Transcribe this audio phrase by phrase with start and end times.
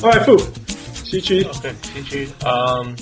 [0.00, 0.38] Right，负
[0.94, 2.94] 西区，OK，西区，嗯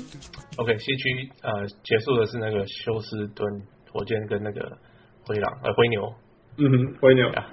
[0.56, 3.45] ，OK，西区，呃，结束的是那个休斯顿
[3.92, 4.79] 火箭跟那个
[5.27, 6.14] 灰狼，呃，灰牛，
[6.56, 7.49] 嗯哼，灰牛啊，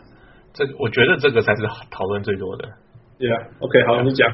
[0.54, 1.62] 这个我觉得这个才是
[1.92, 2.70] 讨论最多的。
[3.20, 4.04] Yeah，OK，、okay, 好，yeah.
[4.04, 4.32] 你讲。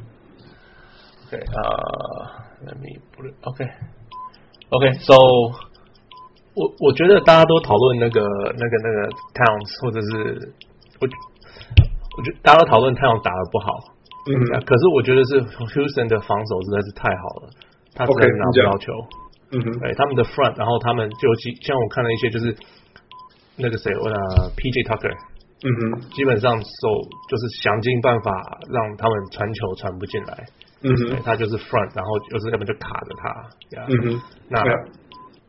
[1.26, 1.58] OK，啊、
[2.70, 3.02] uh,，Let me
[3.42, 3.66] OK，OK，So，、
[4.70, 5.56] okay, okay,
[6.54, 10.54] 我我觉得大家都讨论那个那个那个 Towns，或者是
[11.02, 11.10] 我
[12.16, 13.96] 我觉得大家都讨论 Towns 打的不好。
[14.28, 17.50] 嗯，可是我觉得是 Houston 的防守实在是太好了，
[17.96, 18.92] 他真的拿不到球。
[19.52, 21.26] 嗯哼，哎，他们的 front，然后他们就
[21.66, 22.54] 像我看了一些，就是
[23.58, 24.16] 那个谁，我的
[24.54, 25.16] PJ Tucker，
[25.66, 26.84] 嗯哼，基本上手
[27.28, 28.30] 就是想尽办法
[28.70, 30.34] 让他们传球传不进来。
[30.86, 33.26] 嗯哼，他就是 front，然后就是要么就卡着他。
[33.90, 34.62] 嗯哼，那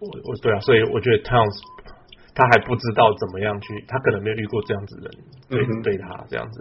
[0.00, 1.60] 我我对啊，所以我觉得 Towns
[2.34, 5.14] 他还不知道怎么样去，他可能没有遇过这样子的人
[5.50, 6.60] 对、嗯、对他这样子。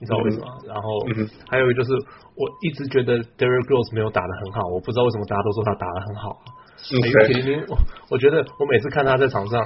[0.00, 0.46] 你知道为什么？
[0.64, 1.92] 嗯、然后、嗯、还有一个就是，
[2.34, 6.36] 我一直觉得 Derrick Rose 没有打的很好，我不知道为什么大家都说他打的很好。
[6.92, 7.78] 因为我
[8.10, 9.64] 我觉得我每次看他在场上，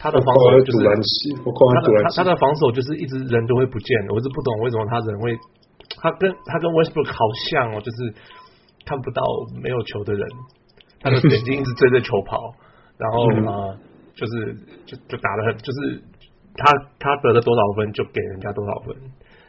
[0.00, 5.32] 他的防守就是他的他他的防守就是一直人都会不见，我是不懂为什么他人会，
[5.96, 8.12] 他跟他跟 Westbrook 好像哦，就是
[8.84, 9.22] 看不到
[9.62, 10.28] 没有球的人，
[11.00, 12.36] 他的眼睛一直追着球跑，
[13.00, 13.72] 然后啊、
[14.14, 14.52] 就是
[14.84, 16.02] 就就打的很，就是
[16.52, 16.68] 他
[16.98, 18.94] 他得了多少分就给人家多少分。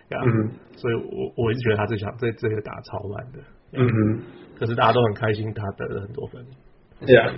[0.10, 3.38] Yeah, 嗯，所以我我一直觉得他这场这这个打超烂的，
[3.74, 4.22] 嗯哼，
[4.58, 6.44] 可是大家都很开心，他得了很多分，
[7.06, 7.30] 对啊。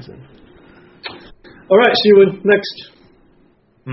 [1.68, 2.96] All right, s h e w i n next。
[3.84, 3.92] 嗯，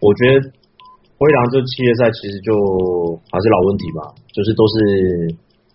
[0.00, 0.40] 我觉得
[1.18, 2.54] 灰狼这系列赛其实就
[3.28, 4.00] 还是老问题吧，
[4.32, 4.76] 就是都是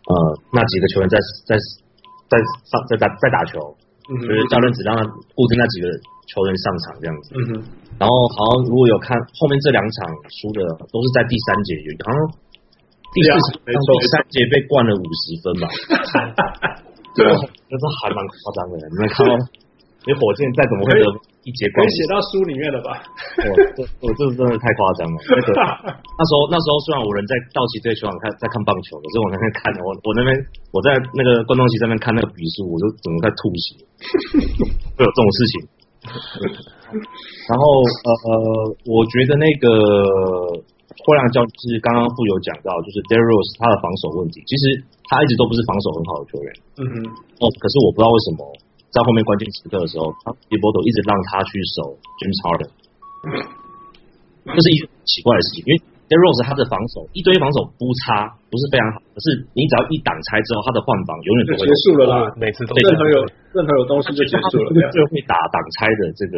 [0.10, 0.14] 呃
[0.54, 1.54] 那几个球员在在
[2.30, 5.02] 在上在打在打球，嗯，就是教练只让他
[5.34, 5.88] 固定那几个
[6.28, 7.52] 球员上场这样子，嗯哼。
[8.02, 9.96] 然后好像如果有看后面这两场
[10.28, 10.60] 输的
[10.92, 12.18] 都是在第三节，好像
[13.14, 15.66] 第四场没错，第三节被灌了五十分吧？
[17.16, 18.74] 对啊，那 这还蛮夸张的。
[18.90, 19.32] 你们看到，
[20.04, 21.06] 你火箭再怎么会得
[21.44, 21.84] 一节冠军？
[21.84, 22.90] 可以写到书里面了吧？
[23.44, 25.18] 我这我这真的太夸张了。
[25.28, 25.50] 那个
[25.92, 30.30] 那时候那时候虽然我人在道奇队球场看在看棒球，可是我那边看我我那边
[30.72, 33.68] 我在那个观众席上面看那个比数，我就整个在吐血。
[34.96, 35.54] 会有这种事情。
[37.48, 38.36] 然后呃呃，
[38.92, 39.68] 我觉得那个
[41.04, 44.64] 灰狼教是刚刚富有讲到，就是 Derrick Rose 他的防守问题，其实
[45.08, 46.48] 他一直都不是防守很好的球员。
[46.80, 46.96] 嗯哼。
[47.40, 48.40] 哦，可是我不知道为什么
[48.94, 52.72] 在后面关键时刻的时候，他 Thibodeau 一直让他去守 James Harden，
[54.54, 63.18] 这是一个奇怪的事情，因为 Derrick Rose 他的防守一堆防守不差，不是非常好，可是你只要一挡拆之后，他的换防永远都会结束了啦，每次都任何有
[63.58, 66.36] 任何有东西就结束了，最会打挡拆的这个，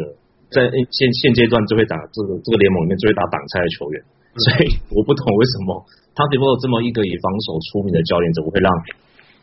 [0.48, 4.00] 在现现阶段最会打这个这个联盟里面最会打挡拆的球员，
[4.40, 5.84] 所以我不懂为什么
[6.16, 8.72] 他 Thibodeau 这么一个以防守出名的教练，怎么会让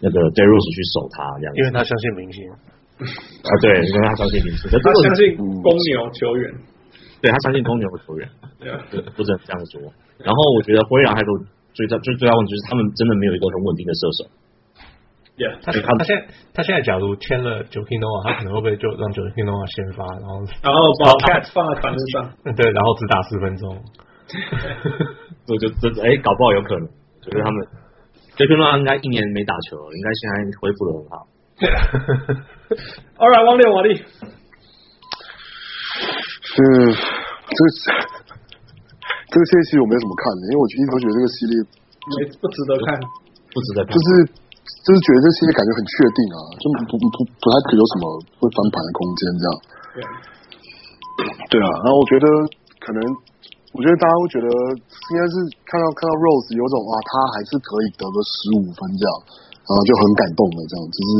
[0.01, 1.53] 那个 Derrick Rose 去守他这样？
[1.59, 2.41] 因为他相信明星
[3.01, 6.55] 啊，对，因为他相信林书，他相信公牛球员。
[7.23, 8.29] 对，他相信公牛的球员，
[8.91, 9.81] 对，不是这样说。
[10.19, 11.27] 然后我觉得灰狼还有
[11.73, 14.27] 最大最最大问题就是他们真的没有一个很稳定的射手。
[15.39, 22.29] Yeah, 他他现在他现在假如签了 Joakim Noah，他可能会不会就让 Joakim Noah 先发，然后然后把 Cat 放在板凳上，
[22.59, 23.71] 对，然后只打四分钟。
[25.49, 26.87] 我就真哎，搞不好有可能，
[27.23, 27.67] 就是他们
[28.37, 31.15] Joakim Noah 应该一年没打球，应该现在恢复的很好。
[33.19, 33.97] All right，王烈王力。
[36.53, 37.65] 是，这个
[39.33, 41.55] 这个系列其实我没什么看的，因为我一直都觉得这个系列
[42.21, 43.01] 没不值得看，
[43.53, 44.07] 不值得看，就是
[44.85, 48.05] 就是觉得这系列感觉很确定啊，就不不不不太可有什么
[48.37, 49.53] 会翻盘的空间这样。
[49.97, 52.27] 对，对啊，然后我觉得
[52.85, 53.01] 可能，
[53.73, 55.35] 我觉得大家会觉得应该是
[55.65, 59.13] 看到看到 Rose 有种啊，他还是可以得个十五分这样，
[59.65, 61.11] 然后就很感动的这样，就是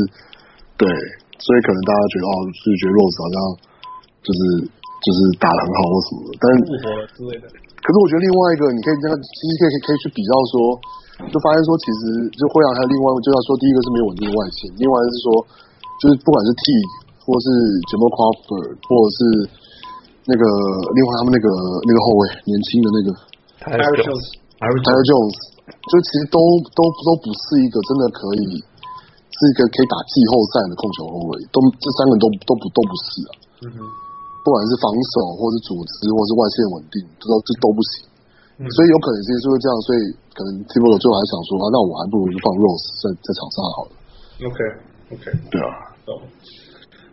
[0.77, 0.85] 对，
[1.43, 3.37] 所以可能大家觉得哦，是觉得 Rose 好像
[4.23, 4.39] 就是。
[5.03, 6.79] 就是打得很好或什么的，但是
[7.11, 7.45] 之类的。
[7.83, 10.55] 可是我觉得另外一个，你可以那个其实可以可以去比较说，
[11.27, 15.43] 就发现说其实就灰狼还有另外就要说第一个是没有稳定的外线，另外是说
[15.99, 16.63] 就是不管是 T
[17.19, 17.47] 或是
[17.91, 19.19] Jamal Crawford 或者是
[20.23, 20.43] 那个
[20.95, 21.47] 另外他们那个
[21.83, 23.07] 那个后卫年轻的那个
[23.59, 25.35] Tyus Jones，Tyus Jones，
[25.67, 26.39] 就其实都
[26.79, 28.63] 都都不是一个真的可以
[29.43, 33.31] 是一个可以打季后赛的控球后卫，都这三个人都都不都不是啊。
[33.67, 33.79] 嗯哼。
[34.43, 38.07] 不管是防守，或是组织，或是外线稳定，这都这都不行。
[38.59, 39.99] 嗯、所以有可能其实是会这样，所以
[40.35, 43.91] 可能 Thibodeau 最后还想说啊，那我还不如就放 Rose 在在场上好了。
[44.43, 44.59] OK
[45.15, 45.71] OK，对啊。
[46.03, 46.11] 懂。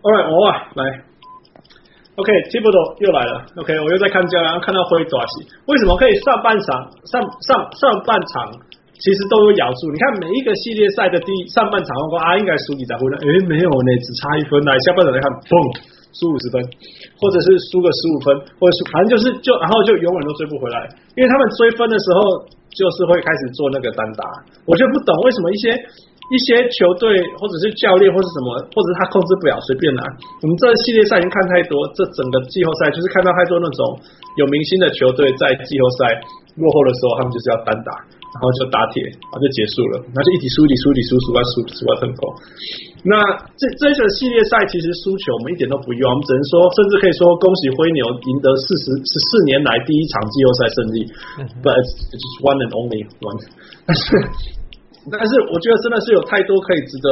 [0.02, 0.82] All right，我啊来。
[2.18, 3.46] OK，Thibodeau 又来了。
[3.62, 6.66] OK，我又在看教练，然后看到灰爪西，为什么可以上半场
[7.06, 8.50] 上上上半场
[9.00, 9.88] 其实都有咬住。
[9.90, 13.16] 你看每一个系列赛的第上半场，说啊应该输几场分呢？
[13.24, 14.76] 诶，没有呢，只差一分来。
[14.84, 15.52] 下半场来看，嘣，
[16.12, 16.60] 输五十分，
[17.16, 18.26] 或者是输个十五分，
[18.60, 20.76] 或者是反正就是就然后就永远都追不回来，
[21.16, 22.44] 因为他们追分的时候
[22.76, 24.22] 就是会开始做那个单打。
[24.68, 25.72] 我就不懂为什么一些。
[26.30, 27.10] 一些球队
[27.42, 30.00] 或者是教练或者什么，或者是他控制不了，随便拿。
[30.38, 33.98] 我们这系列赛已经看太多，这整个季后赛就是看到太多那种
[34.38, 36.22] 有明星的球队在季后赛
[36.54, 37.90] 落后的时候，他们就是要单打，
[38.30, 42.22] 然后就打铁，然后就结束了，然后就一直输，一直输，一直输，输完输，输到成功。
[43.02, 43.16] 那
[43.58, 50.98] 这这一场系列赛其实输球我们一点都不意外，我们只能说，甚至可以说恭喜灰牛赢得四十十四年来第一场季后赛胜利
[51.64, 51.74] ，but
[52.14, 53.38] it's one and only one，
[53.88, 54.04] 但是。
[55.10, 57.08] 但是我觉得真的是有太多可以值得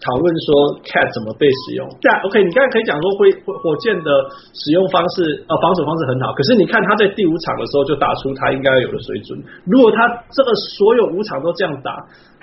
[0.00, 1.84] 讨论，说 Cat 怎么被使用。
[2.00, 4.08] 对啊，OK，你刚才可以讲说灰火火箭的
[4.56, 6.32] 使用方式，呃，防守方式很好。
[6.32, 9.36] 可是你看他在第五场的时候就打出他应该有的水准。
[9.68, 11.92] 如果他这个所有五场都这样打，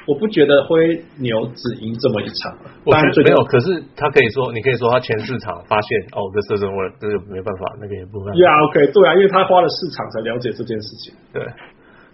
[0.06, 2.54] 我不觉得灰牛只赢这么一场。
[2.86, 8.40] 我觉得没有，可是他可以说，你可以说他前四场发现哦，这射程我这个没办法，那个也不办法。
[8.40, 11.14] Yeah, OK，对啊，因为他花了四场才了解这件事情。
[11.34, 11.42] 对，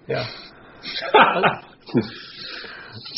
[0.07, 0.23] 对 啊。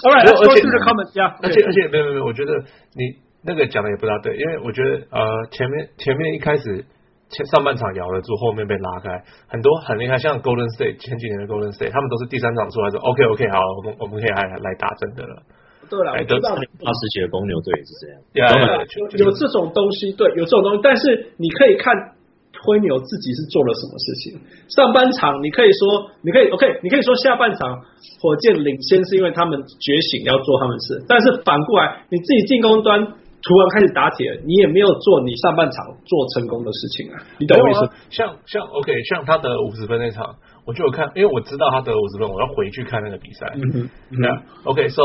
[0.04, 1.12] All right, let's go through the comments.
[1.12, 1.36] Yeah.
[1.44, 2.64] 而且而且没有没有，我觉得
[2.96, 5.20] 你那个讲的也不大对，因为我觉得呃
[5.52, 6.86] 前面前面一开始
[7.30, 15.44] 前上半场咬了住，后面被拉开，很多很厉害，像 Golden State 前几年的 Golden State，他们都是第三场出来说 OK OK 好，我们我们可以来来打真的了。
[15.90, 18.16] 对了，我知道二十几的公牛队也是这样。
[18.34, 22.15] Yeah, yeah, 有有这种东西，对，有这种东西，但是你可以看。
[22.64, 24.40] 灰牛自己是做了什么事情？
[24.70, 27.82] 上半场你可以说，你可以 OK，你可以说下半场
[28.22, 37.22] 火箭领先是因为他们觉醒要做他们事，但是反过来你自己进攻端突然开始打铁，你也没有做你上半场做成功的事情啊！
[37.38, 37.90] 你懂我意思？
[38.10, 40.36] 像像 OK，像他得五十分那场，
[40.66, 43.54] 我就有看，因为我知道他得五十分，我要回去看那个比赛。
[43.56, 45.02] 嗯哼，那 OK，So。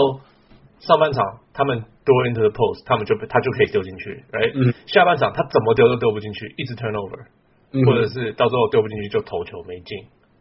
[0.80, 1.76] 上半场他们
[2.06, 4.52] throw into the post，他们就他就可以丢进去，哎、right?
[4.56, 7.20] 嗯，下半场他怎么丢都丢不进去，一直 turnover，、
[7.72, 9.98] 嗯、或者是到时候丢不进去就投球没进，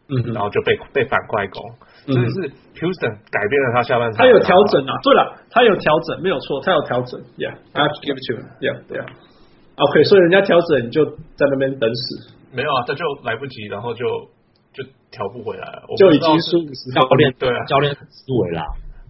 [0.08, 1.62] 嗯，然后就被被反快攻，
[2.06, 2.50] 这、嗯、是
[2.80, 11.04] Houston 改变了他下半场，他有调整啊，对了，他有调整，没有错，他有调整，Yeah，I have to give it to him，Yeah，Yeah，OK，所以人家调整你就
[11.36, 14.04] 在那边等死，没有啊，他就来不及，然后就
[14.72, 16.58] 就调不回来了，就已经输
[16.92, 18.62] 教练对啊，教练思维啦。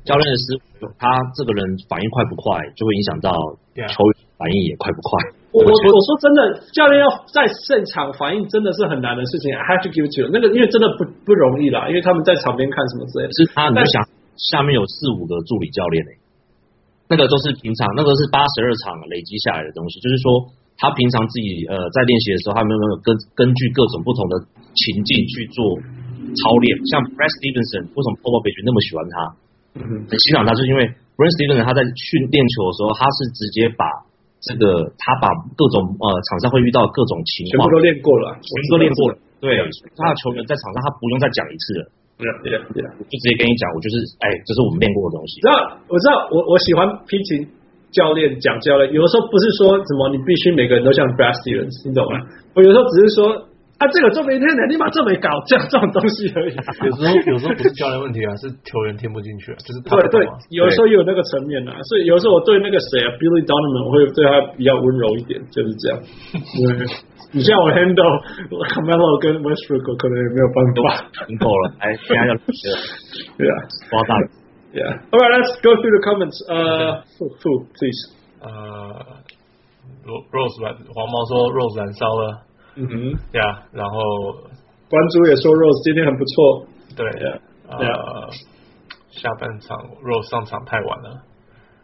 [0.02, 3.30] 教练的思维，他这个人反应快不快，就会影响到
[3.76, 5.20] 球员反应也快不快。
[5.50, 9.50] 我我我说真的，教练要在现场反应真的是很难的事情。
[9.50, 13.30] I have to give it to you，那个因为真的不不容易啦，因为他们在场边看什么之类的。
[13.34, 13.98] 是他，你就想
[14.38, 16.18] 下面有四五个助理教练呢、欸，
[17.10, 19.98] 那个都是平常，那个是八十二场累积下来的东西。
[19.98, 20.46] 就是说，
[20.78, 24.38] 他平常自己呃在练习的时候，他们有没有根根据各种不同的
[24.78, 25.74] 情境去做
[26.38, 26.78] 操练？
[26.86, 29.14] 像 Brad Stevenson，为什么 Popovich 那么喜欢他？
[29.82, 30.86] 嗯，很欣赏他，就是因为
[31.18, 33.82] Brad Stevenson 他在训练球的时候，他是直接把
[34.40, 39.14] 这个他把各种呃场上会遇到各种情况全部都练过了，全部都练过了。
[39.40, 39.56] 对，
[39.96, 41.82] 他的球员在场上他不用再讲一次了。
[42.20, 45.40] 对啊，对啊，对啊，就直接跟你讲，我就是哎，这是我们练过的东西。
[45.40, 45.56] 知道，
[45.88, 47.48] 我知道，我我喜欢批评
[47.92, 52.20] 教练讲教练，有的时候不是说什么你必须每个人都像 Brad Stevens，你懂吗？
[52.52, 53.49] 我有时候只是说。
[53.80, 56.52] 他、啊、这个这么一天的，立马这么搞这样这种东西而已。
[56.52, 61.72] 有时候有时候不是教练问题啊，是球员听不进去啊，就是他对对，有时候也有那个层面啊。
[61.88, 65.96] 所以有时候我对那个谁啊，Billy Donovan，我会对他比较温柔一点，就是这样。
[65.96, 66.84] 对，
[67.32, 68.20] 你像我 handle
[68.68, 71.08] Carmelo 跟 Westbrook 可能也没有办法。
[71.40, 73.56] 够了，哎，现在要对啊，
[73.88, 74.28] 夸大了。
[74.76, 74.92] Yeah.
[75.08, 76.36] All right, let's go through the comments.
[76.46, 78.12] 呃、uh, Fu, please.
[78.44, 79.24] 呃
[80.04, 80.60] ，Rose
[80.92, 82.49] 黄毛说 Rose 燃烧了。
[82.76, 83.98] 嗯哼，呀、然后
[84.88, 88.30] 关注也说 Rose 今天很不错，对呀，呃，yeah.
[89.10, 91.22] 下半场 Rose 上场太晚了，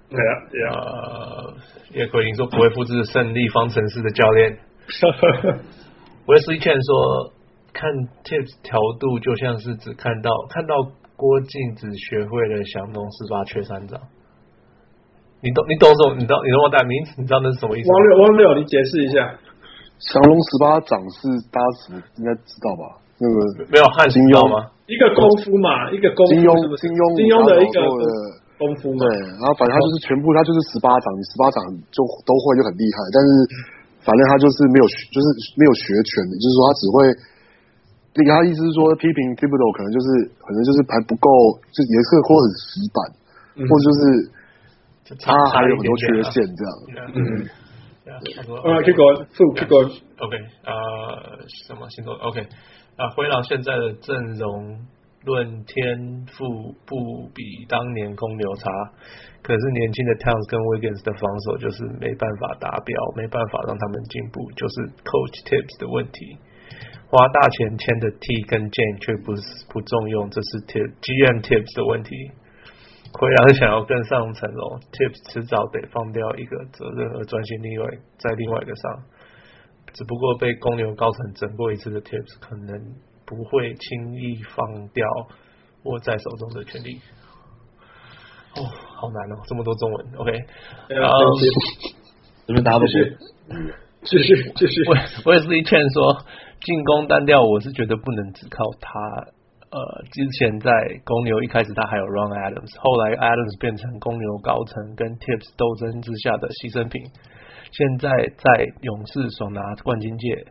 [0.08, 1.54] 对呀，呃，
[1.92, 4.58] 叶奎林说不会复制胜利方程式的教练，
[6.26, 7.32] Wesley Chen 说
[7.72, 7.90] 看
[8.24, 10.74] Tips 调度就像是只看到看到
[11.16, 14.00] 郭靖只学会了降龙十八缺三掌，
[15.42, 16.14] 你懂你懂什么？
[16.14, 16.94] 你知道你懂我大名？
[17.18, 17.90] 你知道那是什么意思？
[17.90, 19.34] 王六王六，你解释一下。
[19.98, 21.66] 降龙十八掌是大家
[22.16, 23.00] 应该知道吧？
[23.16, 23.36] 那个
[23.72, 24.68] 没有汉金庸吗？
[24.86, 27.80] 一个功夫嘛，一个功夫金庸金庸金庸的一个
[28.60, 29.08] 功夫嘛。
[29.08, 29.08] 对，
[29.40, 32.96] 然后反正他就是全部，他就是十八掌，你十八掌就都会就很厉害。
[33.08, 33.28] 但是
[34.04, 35.26] 反正他就是没有，就是
[35.56, 36.94] 没有学全的，就是说他只会。
[38.16, 41.28] 那个他意思是说批评 Thibodeau 可能就是可能就是还不够，
[41.68, 42.98] 就也是或很死板，
[43.56, 44.00] 嗯、或者就是
[45.20, 46.72] 他还有很多缺陷这样。
[47.12, 47.44] 嗯。
[48.06, 52.40] 他说啊，keep going，keep going，OK，呃，什么星座？OK，
[52.96, 54.78] 啊，灰狼现在的阵容
[55.24, 58.70] 论天赋不比当年公牛差，
[59.42, 66.38] 可是年轻的 Towns 跟 Wiggins 的防守就是没办法达标，没办法让他们进步，就是 Coach Tips 的问题。
[67.10, 72.10] 花大钱签的 T 跟 Jane 却不是不重用，这是 Tip GM Tips 的问题。
[73.12, 79.02] 灰狼想要更上层楼，Tips 迟早得放掉一个责任而专心另外在另外一个上。
[79.94, 82.94] 只不过被公牛高层整过一次的 Tips 可能
[83.24, 85.06] 不会轻易放掉
[85.84, 87.00] 握在手中的权利。
[88.56, 90.06] 哦，好难哦，这么多中文。
[90.18, 90.32] OK，
[90.88, 91.18] 然后
[92.46, 93.18] 这边大家都是，
[94.02, 94.82] 继续继续。
[94.88, 94.94] 我
[95.24, 96.24] 我也是一劝说，
[96.60, 99.00] 进攻单调，我是觉得不能只靠他。
[99.68, 99.78] 呃，
[100.12, 100.70] 之前在
[101.04, 107.02] 公牛一开始他还有 Ron Adams，后来 Adams 变成公牛高层跟 Tips 斗争之下的牺牲品。
[107.72, 108.08] 现在
[108.38, 108.46] 在
[108.80, 110.46] 勇士手拿冠军戒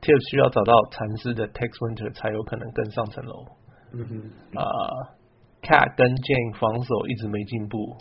[0.00, 3.44] ，Tips 需要找到禅师的 Tex Winter 才有可能更上层楼。
[3.92, 4.12] 嗯哼，
[4.58, 4.80] 啊、呃、
[5.60, 7.94] ，Cat 跟 Jane 防守一直没进步，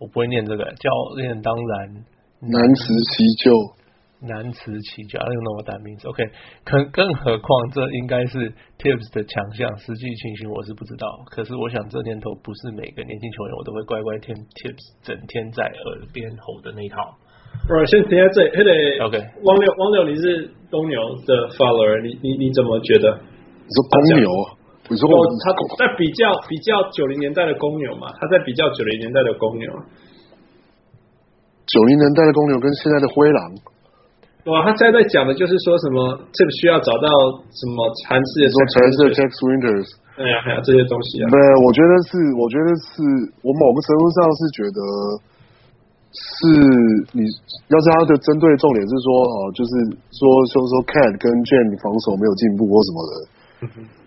[0.00, 0.90] 我不会念这个，教
[1.20, 2.02] 练当然
[2.40, 3.52] 难辞其咎。
[4.20, 6.04] 难辞其咎，I don't know what that means.
[6.04, 6.20] OK，
[6.64, 11.08] 可更何况这应该是 Tips 的强项，实际情形我是不知道。
[11.32, 17.16] 可是我想这年头不是每个年轻球员我都会乖乖听 Tips 整天在耳边吼的那一套。
[17.68, 18.52] 我先停在这里。
[18.54, 18.60] 嘿
[19.00, 23.08] OK，汪六，汪六，你是公牛的 follower，你你你怎么觉得？
[23.16, 24.28] 你说公牛？
[24.90, 28.12] 你说他在比较比较九零年代的公牛嘛？
[28.20, 29.66] 他在比较九零年代的公牛。
[31.66, 33.56] 九零年代的公牛跟现在的灰狼。
[34.48, 37.08] 哇，他现在在讲的就是说什么，这个需要找到
[37.52, 39.84] 什么蚕丝的，说蚕丝的 Tex Winters，
[40.16, 41.28] 哎呀，还有这些东西啊。
[41.28, 43.04] 对，我觉得是，我觉得是
[43.44, 44.80] 我某个程度上是觉得
[46.16, 46.32] 是
[47.12, 47.20] 你
[47.68, 49.72] 要是他的针对重点是说哦，就是
[50.16, 53.12] 说就是说 Cat 跟 Jane 防守没有进步或什么的，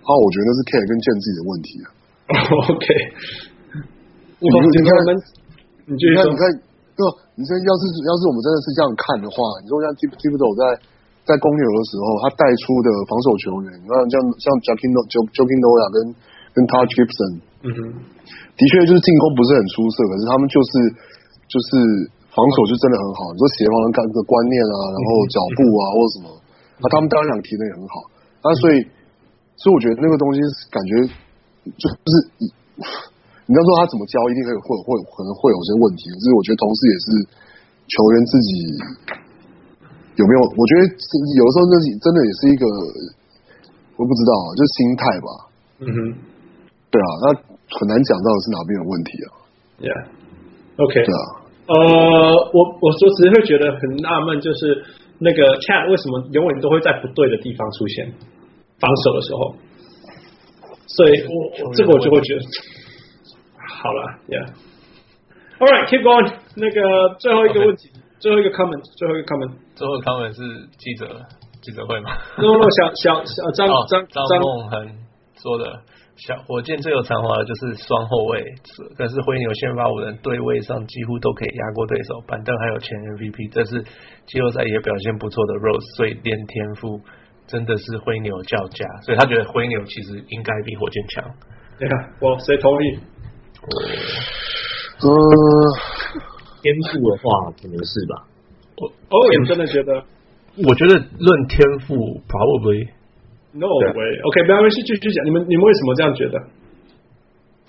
[0.02, 1.86] 啊，我觉得是 Cat 跟 Jane 自己的问题啊。
[2.74, 2.88] OK，
[4.42, 4.92] 你你看，
[5.86, 6.73] 你继续说，你看。
[6.94, 7.02] 对，
[7.34, 10.62] 你说要是要是我们真的是这样看的话，你说像 Thibodeau 在
[11.26, 15.98] 在公牛的时候，他带出的防守球员，你看像像 Joakim Joakim Noah 跟
[16.54, 17.78] 跟 Taj Gibson，嗯哼，
[18.54, 20.72] 的确就是进攻不是很出色，可是他们就是
[21.50, 21.70] 就是
[22.30, 23.34] 防守就真的很好。
[23.34, 26.26] 你说协防的个观念啊，然后脚步啊或者什么，
[26.78, 28.06] 那他们当然想提的也很好。
[28.46, 28.86] 那所以
[29.58, 30.38] 所以我觉得那个东西
[30.70, 30.92] 感觉
[31.74, 32.14] 就是。
[33.46, 36.08] 你要说他怎么教，一定会会会可能会有些问题。
[36.08, 37.06] 可是我觉得同时也是
[37.92, 38.50] 球员自己
[40.16, 40.40] 有没有？
[40.56, 42.64] 我觉得有的时候那真的也是一个，
[44.00, 45.28] 我不知道，就是心态吧。
[45.84, 45.98] 嗯哼，
[46.88, 47.26] 对啊，那
[47.76, 49.28] 很难讲到的是哪边有问题啊
[49.84, 51.04] ？Yeah，OK，、okay.
[51.04, 51.24] 对啊。
[51.68, 51.76] 呃，
[52.56, 54.88] 我我说只是会觉得很纳闷，就是
[55.20, 58.08] 那个 Chat 为什么永远都会在不对的地方出现
[58.80, 59.52] 防守的时候？
[60.88, 62.42] 所以我这个我就会觉得。
[63.84, 66.32] 好了，Yeah，All right，keep going。
[66.56, 70.40] 那个最后一个问题，最后一个 comment，最后一个 comment，最后一个 comment 是
[70.80, 71.20] 记者
[71.60, 74.88] 记者会吗？No No，小小小张张张梦恒
[75.36, 75.84] 说的，
[76.16, 78.40] 小火箭最有才华的就是双后卫，
[78.96, 83.84] 可是灰牛先发五人对位上几乎都可以压过对手，板凳还有前 MVP，这是
[84.26, 87.02] 季后赛也表现不错的 Rose，所以练天赋
[87.48, 91.28] 真的是灰牛较佳，所以他觉得灰牛其实应该比火箭强。
[91.78, 93.00] 对啊，我谁同意？
[93.64, 95.10] 呃，
[96.62, 98.28] 天赋的话可能是吧。
[98.78, 100.04] 我哦，你真的觉得？
[100.68, 101.96] 我觉得论天赋
[102.28, 102.88] ，probably
[103.54, 104.20] no way。
[104.22, 105.26] OK，没关系，继续讲。
[105.26, 106.40] 你们你们为什么这样觉得？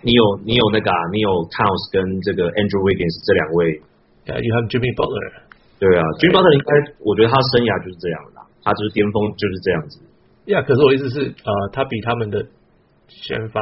[0.03, 0.99] 你有你有那个啊？
[1.13, 3.81] 你有 Towns 跟这个 Andrew Wiggins 这两位
[4.27, 5.49] ？Yeah，you have Jimmy Butler。
[5.79, 6.71] 对啊，Jimmy Butler 应该，
[7.01, 10.01] 我觉得他生涯就是这样的，他就是巅峰就是这样子。
[10.45, 12.45] Yeah，可是我意思是，呃，他比他们的。
[13.23, 13.61] 先发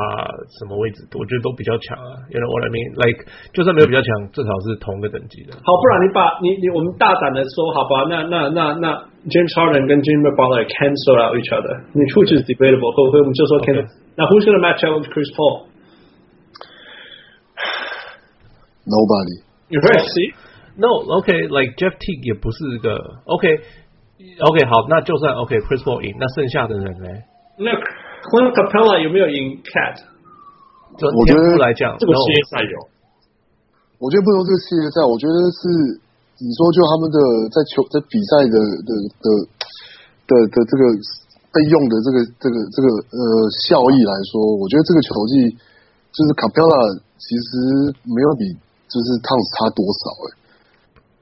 [0.58, 2.24] 什么位置，我觉得都比较强啊。
[2.32, 2.96] You know what I mean?
[2.96, 5.52] Like，就算没有比较强，至少是同个等级的。
[5.60, 8.08] 好，不然你把你你我们大胆的说，好吧？
[8.08, 8.96] 那那那那
[9.28, 12.90] James Harden 跟 Jimmy Butler cancel out each other，你 which is debatable？
[12.96, 13.84] 会不会我们就说 cancel？
[14.16, 15.28] 那 Who's gonna match up with Chris
[18.88, 19.44] Paul？Nobody。
[19.68, 20.32] You really see?
[20.76, 20.88] No.
[21.20, 21.32] OK.
[21.52, 23.46] Like Jeff Teague 也不是一个 OK。
[24.22, 27.08] OK，好，那就算 OK，Chris Paul 赢，那剩下的人呢？
[27.58, 27.70] 那。
[28.22, 29.98] Clint Capela 有没有赢 Cat？
[30.92, 32.76] 我觉得来讲，这个系列赛有。
[33.98, 35.62] 我觉得不说这个系列赛，我觉得是
[36.38, 37.18] 你说就他们的
[37.50, 38.90] 在球在比赛的的
[39.22, 39.26] 的
[40.26, 40.82] 的的这个
[41.50, 43.22] 备用的这个这个这个呃
[43.66, 45.48] 效益来说，我觉得这个球技
[46.14, 47.50] 就是 Capella 其实
[48.04, 48.42] 没有比
[48.86, 50.36] 就是 Towns 差多少哎、欸。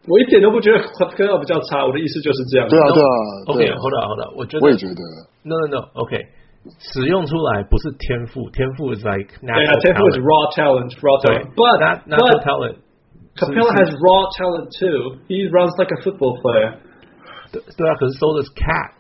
[0.09, 2.67] 我一点都不觉得 Capela 比较差，我的意思就是这样。
[2.67, 3.15] 对啊对啊。
[3.55, 5.01] OK，hold on hold on，我觉得我也觉得。
[5.45, 6.17] No no no，OK。
[6.80, 11.54] 使用出来不是天赋，天赋 is like natural yeah, 天赋 is raw talent, raw talent.
[11.54, 12.78] But not natural talent.
[13.38, 15.20] Capela has raw talent too.
[15.28, 16.78] He runs like a football player.
[17.52, 18.94] 对对啊，可是 so does Cat.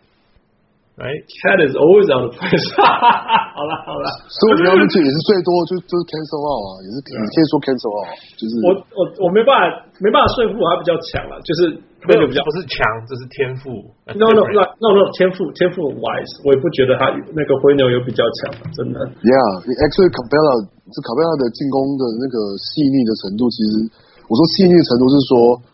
[1.00, 1.25] Right?
[1.40, 2.66] Cat is always out of place.
[2.76, 8.04] 好了好了，所以 Real Madrid 也是最多就就是 cancel out 啊，也是你可以说 cancel out，
[8.37, 11.73] 就是我我我没办法没办法说服他比较强了，就是
[12.04, 13.73] 那个比较不是强，这是天赋。
[14.12, 19.00] No no no no no 天赋天赋 wise，我也不觉得他那个灰牛有比较强，真的。
[19.25, 23.88] Yeah, actually Capella 这 Capella 的进攻的那个细腻的程度，其实
[24.28, 25.64] 我说细腻的程度是说，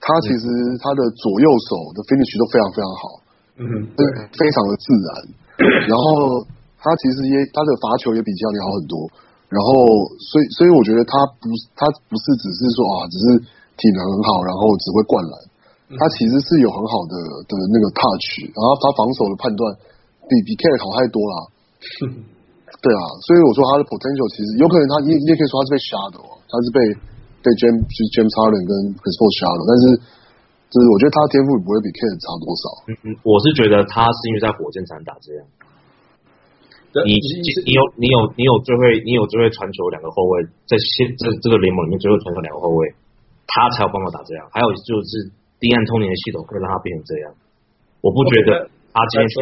[0.00, 0.48] 他其实
[0.80, 3.19] 他的左右手的 finish 都非常非常好。
[3.60, 4.00] 嗯，对，
[4.32, 5.08] 非常的自然。
[5.84, 6.40] 然后
[6.80, 8.96] 他其实也他的罚球也比教练好很多。
[9.52, 13.24] 然后，所以所以我觉得他不他不是只是说啊，只是
[13.76, 15.34] 体能很好，然后只会灌篮。
[15.98, 17.14] 他其实是有很好的
[17.50, 19.60] 的那个 touch，然后他防守的判断
[20.24, 21.34] 比比 K 好太多了。
[22.80, 26.78] 对啊，所以我说他的 potential 其实有可能他你你也可以说他是被 shadow，他是被
[27.44, 29.84] 被 James 就是 James Harden 跟 Chris Paul shadow，但是。
[30.70, 32.64] 就是我觉得他的天赋不会比 Ken 差多少。
[32.86, 35.42] 嗯嗯，我是觉得他是因为在火箭才能打这样。
[37.06, 37.14] 你
[37.66, 42.94] 你有你有你有最会你有最会传球两个后卫，在现这这个联盟里面最会传球两个后卫，
[43.46, 44.46] 他才有办法打这样。
[44.50, 45.30] 还有就是
[45.62, 47.34] 低安通年的系统会让他变成这样。
[48.02, 49.34] 我不觉得他今天去。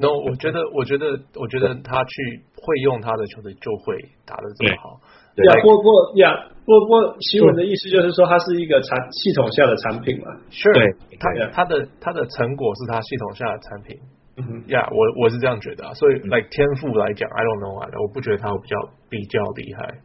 [0.00, 5.00] No，我觉得我觉得我觉得他去会用他的球队就会打得这么好。
[5.44, 10.28] 呀，不过呀，不过新闻的意思就是说，它是一个产系统下的产品嘛。
[10.52, 10.84] Sure，对，
[11.16, 13.96] 它它的它的成果是它系统下的产品。
[14.36, 18.76] 嗯哼，呀，我我是这样觉得啊，所以 like 天赋来讲，I don't know，我不觉得它会比较
[19.08, 19.96] 比较厉害。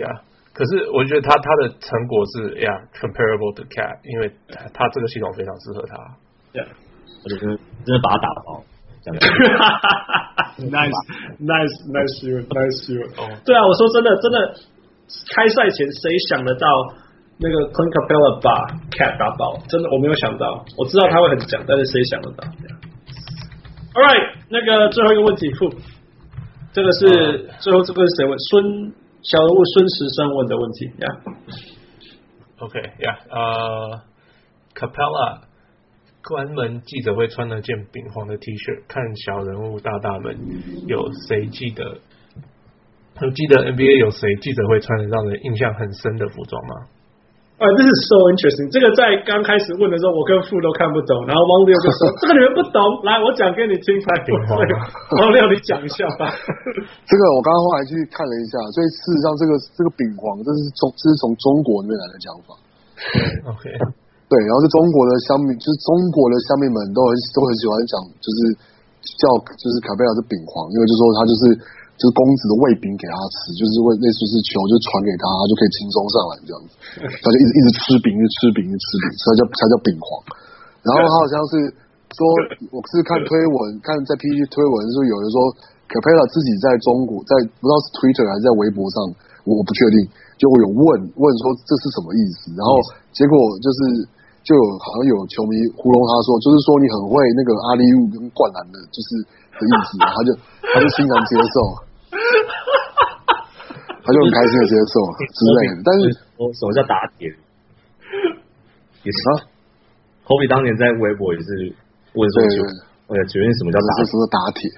[0.00, 0.08] 呀，
[0.54, 4.32] 可是我觉得它它的成果是呀 comparable to Cat，因为
[4.72, 5.94] 它这个系统非常适合它。
[6.58, 8.64] 呀，我觉得真的把它打爆。
[10.56, 10.96] nice,
[11.38, 13.04] nice, nice shoot, nice shoot.
[13.44, 14.56] 对啊，我说真的，真的，
[15.34, 16.66] 开赛前谁想得到
[17.38, 18.50] 那个 Clint Capella 把
[18.90, 19.58] Cat 打爆？
[19.68, 20.64] 真的，我没有想到。
[20.76, 22.44] 我知道他会很强，但是谁想得到
[23.94, 25.70] ？All right，那个最后一个问题，傅，
[26.72, 28.38] 这个是、uh, 最后这个是谁问？
[28.38, 31.06] 孙小人物孙时生问的问题呀。
[31.06, 32.64] Yeah.
[32.64, 34.00] OK，yeah，呃、
[34.74, 35.42] uh,，Capela。
[36.26, 40.34] 关门记者会穿了件饼黄的 T 恤，看小人物大大们
[40.86, 41.98] 有谁记得？
[43.22, 46.90] 有记得 NBA 有谁记者会穿的让人印象很深的服装吗？
[47.54, 48.66] 啊，这是 so interesting。
[48.74, 53.94] 这个在刚开始问的时候，我跟傅都看不懂，然后汪六就说： “这个你们不懂，来，我讲给你听。”
[55.14, 56.34] 王六你讲一下吧。
[57.06, 62.48] 这个我刚刚后来去看了一下，所以事实上这个这个饼黄这是从这是从中国那边来的讲法。
[63.54, 63.70] OK。
[64.26, 68.38] 对，然后是中国的乡民，就是中国的乡民们都很都很喜欢讲，就是
[69.22, 71.42] 叫就是卡贝拉是饼皇，因为就说他就是
[71.94, 76.70] 就是公子的喂饼给他吃，就是为类似是球就传给他，他就可以轻松上来这样子，
[77.22, 80.06] 他就一直一直吃饼，一直吃饼，一直吃饼，所以叫他叫饼皇。
[80.82, 81.52] 然后他好像是
[82.18, 82.18] 说，
[82.74, 85.38] 我是看推文，看在 PPT 推文是有人说
[85.86, 88.98] 卡贝拉自己在中国，在不知道是 Twitter 还是在微博上，
[89.46, 90.82] 我我不确定，就我有问
[91.14, 92.74] 问说这是什么意思，然后
[93.14, 94.10] 结果就是。
[94.44, 94.52] 就
[94.84, 99.16] 好像有球迷糊弄他说，就是说你很会那个阿里乌跟灌篮的，就是
[99.56, 100.28] 的意思，他就
[100.68, 101.56] 他就欣然接受，
[104.04, 105.80] 他就很开心的接受之类的。
[105.80, 107.32] 但是，我什么叫打铁？
[109.04, 109.48] 也是啊，
[110.28, 111.48] 科比当年在微博也是
[112.12, 112.36] 问说，
[113.08, 114.04] 呃，请问什么叫打？
[114.04, 114.68] 什么打铁？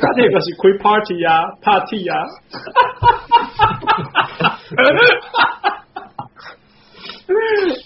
[0.00, 2.12] 打铁就是开 party 呀，party 呀。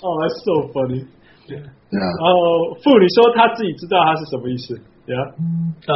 [0.02, 1.06] 哦， that's so funny。
[1.54, 4.74] 然后妇女说她自己知道她是什么意思？
[5.08, 5.16] 呀，
[5.88, 5.94] 呃，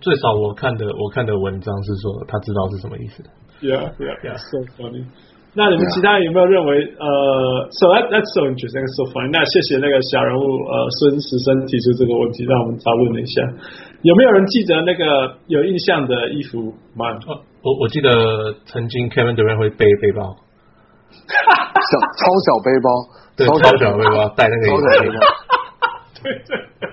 [0.00, 3.22] 最少我看的我看的文章是说她知道是什么意思。
[3.60, 4.36] Yeah, yeah, yeah.
[4.40, 5.04] So funny.
[5.56, 7.06] 那你们其他人有没有认为呃
[7.70, 9.30] ，So that that's so interesting, so funny.
[9.30, 13.38] 那谢谢那个小人物呃孙时生提出这个问题，让我们讨论一下。
[14.02, 17.06] 有没有人记得那个有印象的衣服吗？
[17.62, 18.10] 我我记得
[18.66, 20.34] 曾经 Kevin Durant 会背背包，
[21.14, 22.88] 小超小背包。
[23.36, 25.18] 对，超小背包，带那个超小背包。
[26.22, 26.88] 对对对，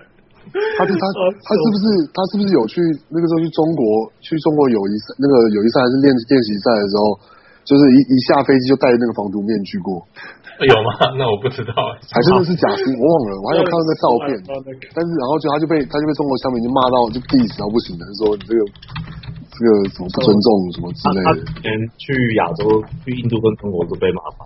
[0.76, 7.04] 他是他他是不是他是不是有去那个时候去中国去中国友谊赛那个友谊赛还是练练习赛的时候，
[7.64, 10.04] 就是一一下飞机就戴那个防毒面具过？
[10.62, 10.92] 有吗？
[11.18, 11.74] 那我不知道，
[12.12, 14.30] 还真的是假新，我忘了，我还有看到那照片。
[14.94, 18.60] 但是然后就他就被他就被中国乡民就骂到就 diss 到不行了，说你这个
[19.56, 21.34] 这个什么不尊重什么之类的。
[21.40, 24.46] 之前去亚洲去印度跟中国都被骂翻。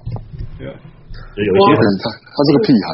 [0.62, 0.70] 对
[1.36, 1.44] 啊。
[1.44, 2.88] 有一些很，他是个屁孩。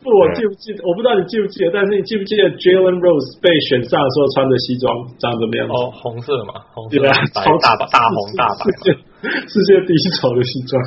[0.00, 0.80] 不，我记不记得？
[0.88, 4.88] 我不知道你记不记得，但是你记不记得 Jalen Rose 被选上的时候穿的西装
[5.20, 5.68] 长怎么样？
[5.68, 8.96] 哦，红色嘛，红色，对啊，白大大红大白，世界
[9.44, 10.80] 世界第一丑的西装。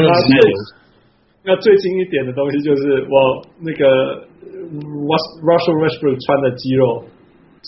[0.00, 0.32] 那最
[1.44, 3.84] 那最近一点的东西就是我那个
[5.44, 7.04] Russell Westbrook 穿的肌肉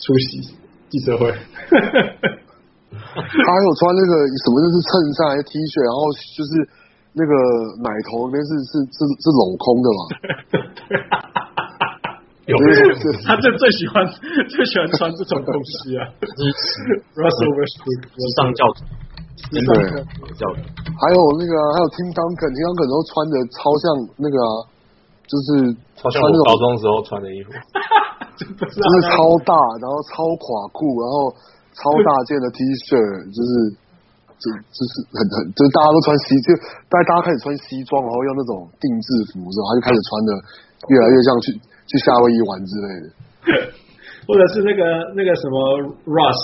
[0.01, 0.57] 出席
[0.89, 1.29] 记者会。
[2.89, 6.09] 他还有穿那个什么，就是衬衫还是 T 恤，然后
[6.41, 6.81] 就是。
[7.13, 7.33] 那个
[7.83, 10.01] 奶头那边是是是是镂空的嘛？
[12.47, 12.55] 有，
[13.27, 14.03] 他就最喜欢
[14.47, 16.07] 最喜欢穿这种东西啊。
[17.15, 18.83] Russell Westbrook 时尚教主，
[19.55, 19.71] 对，
[20.35, 20.59] 教主。
[20.99, 23.85] 还有那个还有 Tim Duncan，Tim Duncan 都穿的超像
[24.19, 24.39] 那个，
[25.31, 27.51] 就是超像我高中时候穿的衣服，
[28.39, 31.31] 就是超大，然后超垮裤，然后
[31.75, 32.95] 超大件的 T 恤，
[33.35, 33.51] 就是。
[34.41, 36.49] 就就是很很，就是大家都穿西，就
[36.89, 40.31] 大家大家开始穿西装，然后用那种定制服之后，他就开始穿的
[40.89, 41.53] 越来越像去
[41.87, 43.07] 去夏威夷玩之类的，
[44.25, 45.57] 或者是那个那个什么
[46.09, 46.41] Russ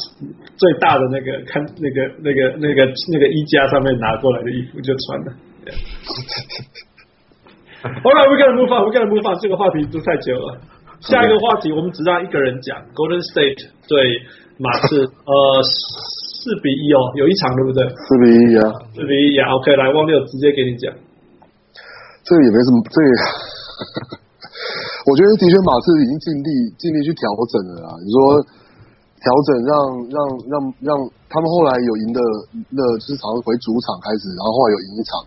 [0.60, 5.32] 最大的那个看那个那个那个那个衣架上面拿过来的衣服就穿了。
[7.86, 10.58] Alright, we gotta move on, we gotta move on，这个话题都太久了。
[11.00, 13.94] 下一个话题我们只让一个人讲，Golden State 对
[14.58, 15.62] 马刺，呃。
[16.46, 17.82] 四比一哦，有一场对不对？
[17.90, 19.50] 四比一啊，四比一啊。
[19.58, 20.86] OK，来，汪六直接给你讲。
[22.22, 23.10] 这个也没什么，这个
[25.10, 27.98] 我觉得的确马刺已经尽力尽力去调整了啊。
[27.98, 28.38] 你说
[29.18, 29.74] 调整让
[30.06, 30.16] 让
[30.46, 30.54] 让
[30.86, 30.90] 让
[31.26, 32.20] 他们后来有赢的，
[32.70, 35.18] 那就是常回主场开始，然后后来有赢一场，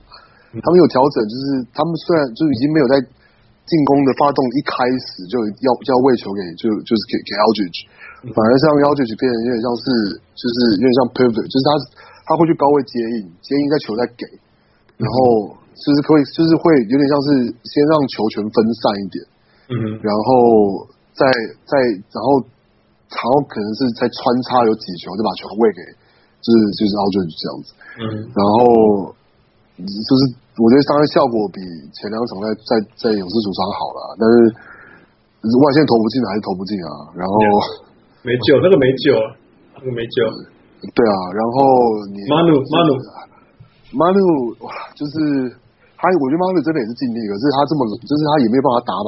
[0.63, 1.44] 他们有调整，就是
[1.76, 5.36] 他们虽然就已经没有在进攻的发动，一开始就
[5.68, 7.80] 要就要喂球给就就是给给 Aldridge。
[8.20, 9.86] 反而像 Aldridge 变得有点像是，
[10.36, 11.72] 就是有点像 pivot，就是他
[12.28, 14.28] 他会去高位接应，接应在球再给，
[15.00, 19.16] 然后就是可以，就是会有点像是先让球权分散一点，
[19.72, 20.84] 嗯，然后
[21.16, 21.24] 再
[21.64, 21.80] 再
[22.12, 22.44] 然后
[23.08, 24.20] 然后可能是在穿
[24.52, 25.80] 插有几球就把球喂给，
[26.44, 27.68] 就是就是 Aldridge 这样子，
[28.04, 28.04] 嗯，
[28.36, 29.16] 然后
[29.80, 30.22] 就是
[30.60, 31.64] 我觉得当然效果比
[31.96, 37.34] 前两场在在在勇士主场好了，但是外线投不进还是投不进啊，然后。
[37.40, 37.88] Yeah.
[38.22, 39.16] 没救，那个没救，
[39.80, 40.16] 那个没救。
[40.92, 41.56] 对啊，然后
[42.12, 42.92] 你马努马努
[43.96, 44.20] 马努
[44.64, 45.48] 哇，就是
[45.96, 48.92] 他，我觉得马努真的也是尽力，可是他这么，就是他也没有办法打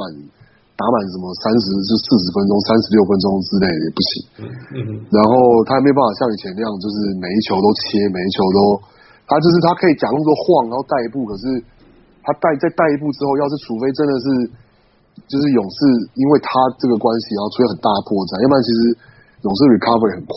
[0.76, 4.10] 打满什么三十就四十分钟、三十六分钟之类的也不行。
[4.40, 4.42] 嗯
[4.80, 4.80] 嗯。
[5.12, 5.32] 然后
[5.68, 8.58] 他也没有办法像以前那样，就是每一球都切，每一球都，
[9.28, 11.44] 他就是他可以假动作晃，然后带一步，可是
[12.24, 14.26] 他带再带一步之后，要是除非真的是。
[15.28, 15.76] 就是勇士，
[16.14, 18.80] 因为他这个关系，然后出现很大的破绽，要不然其实
[19.44, 20.34] 勇士 recovery 很快。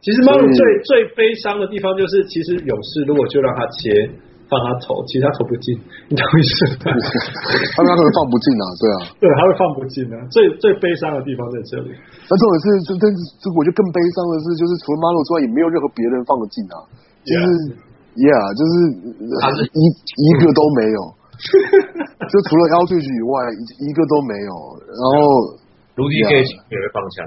[0.00, 4.08] 其实马龙最最悲伤的地方就是，其实勇士如果就让他切，
[4.48, 5.76] 放他投，其实他投不进，
[6.08, 6.88] 你懂意思吗？
[7.76, 10.16] 他们可能放不进啊，对啊， 对，他会放不进啊。
[10.32, 11.92] 最最悲伤的地方在这里。
[11.92, 16.80] 那这种是，就但是，我觉得更悲伤的是，就是除了马龙之外，也没有任何别人放得进啊。
[17.20, 17.44] 就是
[18.16, 18.72] yeah, yeah，就是
[19.44, 20.98] 他是一一个都没有。
[22.30, 24.52] 就除了 Aldridge 以外，一一个都没有。
[24.84, 25.16] 然后
[25.96, 27.24] Rudy Gay 也会放枪。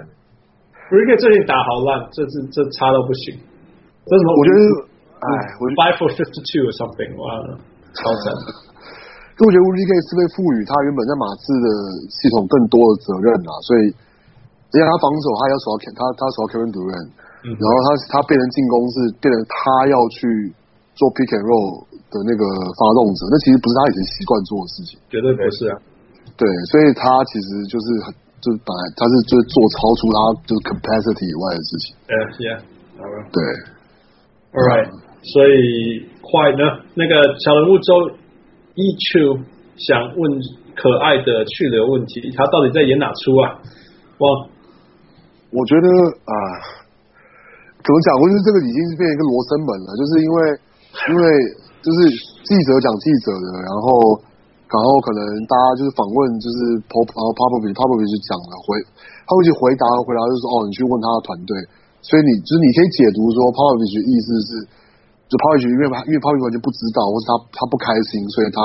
[0.93, 3.33] Rudy Gay 最近打好烂，这这这差到不行。
[3.37, 4.29] 为什么？
[4.37, 4.59] 我觉得，
[5.17, 5.27] 哎
[5.79, 7.25] ，five for fifty two or something，哇，
[7.97, 8.25] 超神。
[9.33, 11.67] 就我觉得 Rudy Gay 是被赋予他原本在马刺的
[12.13, 17.09] 系统更多的责任啊，所以，因为他防守，他要守到他他守到 Kevin Durant，
[17.57, 20.21] 然后他他变成进攻是变成他要去
[20.93, 21.89] 做 pick and roll。
[22.13, 22.45] 的那个
[22.77, 25.81] 发动者，那其实不是他以前习惯做的事情，绝对不是啊。
[26.37, 30.17] 对，所以他其实就是很，就是本来他是就是做超出他
[30.49, 31.93] 就是 capacity 以外的事情。
[32.09, 32.57] 对，yeah，
[33.29, 33.37] 对
[34.53, 34.89] ，All right，
[35.21, 38.17] 所以快呢，那个小人物周
[38.73, 39.37] 一秋
[39.77, 40.21] 想问
[40.73, 43.57] 可爱的去留问题，他到底在演哪出啊？
[44.17, 44.25] 哇，
[45.53, 45.87] 我觉得
[46.25, 46.33] 啊，
[47.77, 48.17] 怎么讲？
[48.17, 50.37] 我觉得这个已经是变成一个罗生门了，就是因为
[51.09, 51.25] 因为。
[51.83, 51.99] 就是
[52.47, 54.15] 记者讲记者的，然后
[54.71, 55.19] 然后可能
[55.51, 58.79] 大家就是访问，就是 Pop 然后 Popovich Popovich 讲了回，
[59.27, 61.51] 他会去回答回答就是说哦，你去问他的团队，
[61.99, 64.49] 所以你就是你可以解读说 Popovich 意思是，
[65.27, 68.63] 就 Popovich 因为因为 Popovich 完全不知道，或是他他不开心，所以他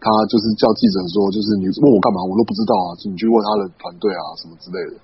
[0.00, 4.96] 他就是叫记者说，就是你问我干嘛，我都不知道啊，就你去问他的团队啊什么之类的。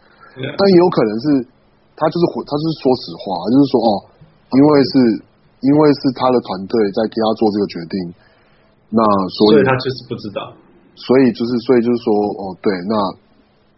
[0.56, 1.24] 但也有可能是
[2.00, 3.88] 他就是回他就是说实话，就是说哦，
[4.56, 5.30] 因为是。
[5.62, 7.94] 因为是他的团队在给他做这个决定，
[8.90, 10.50] 那所以，所以他就是不知道，
[10.98, 12.94] 所以就是所以就是说哦对，那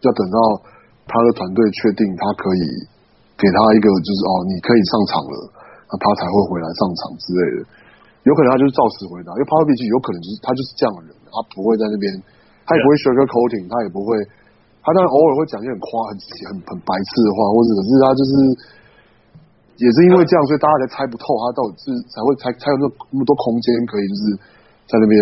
[0.01, 0.37] 要等到
[1.05, 2.63] 他的团队确定他可以
[3.37, 5.35] 给他一个就是哦你可以上场了，
[5.87, 7.69] 那他才会回来上场之类的。
[8.25, 12.09] 有可能他就是照实回答，因为 Popovich 有可能就是他就是这样的人，他不会在那边，
[12.65, 14.17] 他也不会 sugar coating，他也不会，
[14.81, 16.17] 他当然偶尔会讲一些很夸很
[16.49, 18.33] 很很白痴的话，或者可是他就是
[19.77, 24.23] 也是因为这样，所以大家才猜不透他到底是才会才才有那那么多空间可以就是
[24.87, 25.15] 在那边。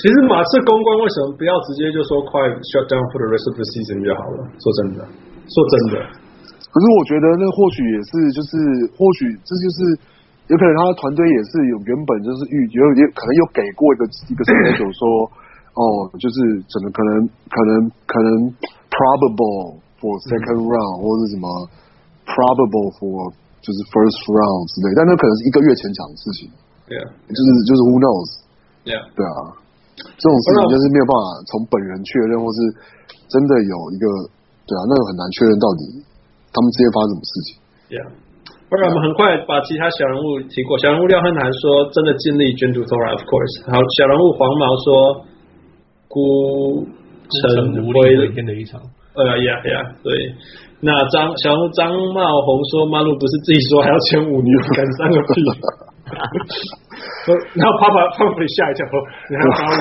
[0.00, 2.40] 其实马刺公关为什么不要直接就说快
[2.72, 4.40] shut down for the rest of the season 就好了？
[4.58, 4.98] 说真的，
[5.48, 5.94] 说真的。
[6.70, 8.52] 可是我觉得那或许也是就是
[8.98, 10.16] 或许这就是。
[10.50, 15.30] 有可能他的团队也是有原本就是预有也可能有给过一个一个选手说
[15.78, 17.70] 哦，就是怎么可能可能
[18.02, 18.50] 可能
[18.90, 21.46] probable for second round、或者什么
[22.26, 23.30] probable for
[23.60, 26.48] 就是 first round 之类，但那可能是一个月前讲的事情。
[26.88, 29.04] 对啊，就是就是 who knows？Yeah.
[29.14, 29.38] 对啊，
[29.96, 32.58] 这种事情就是没有办法从本人确认，或是
[33.30, 34.04] 真的有一个
[34.64, 36.02] 对啊，那个很难确认到底
[36.50, 37.48] 他们之间发生什么事情。
[37.92, 38.08] Yeah.
[38.70, 40.78] 不然我们很快把其他小人物提过。
[40.78, 45.26] 小人物廖汉南说：“真的尽力捐助 Thora，of course。”好，小人物黄毛说
[46.06, 46.86] ：“孤
[47.42, 48.80] 城无力的一场。”
[49.18, 50.14] 呃呀呀，对。
[50.80, 55.44] 那张小红张茂宏说：“马路不是自己说还要签五年，敢三个屁。
[57.54, 58.86] ”然后啪啪啪啪吓一跳，
[59.28, 59.72] 你还要打我？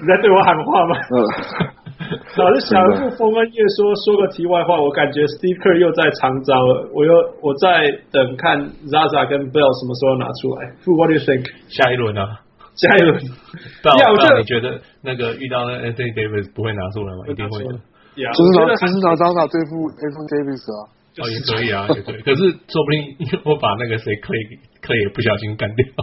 [0.00, 0.96] 你在对我喊话吗？
[2.36, 6.88] 老是小人物风恩夜说，说个题外话，我感觉 Steve Kerr 又在长招了。
[6.94, 7.82] 我又我在
[8.12, 10.70] 等看 Zaza 跟 Bell 什么时候拿出来。
[10.86, 11.44] What do you think？
[11.68, 12.40] 下一轮啊，
[12.76, 13.20] 下一轮。
[13.98, 17.26] 要不然你觉得那个遇到那 Anthony Davis 不会拿出来吗？
[17.28, 17.74] 一定会的。
[18.32, 20.90] 就是拿就是拿 Zaza 对付 Anthony Davis 啊。
[21.18, 22.22] 哦，也可以啊，也可以。
[22.22, 24.38] 可是说不定我把那个谁 Clay
[24.78, 25.82] Clay 也不小心干掉。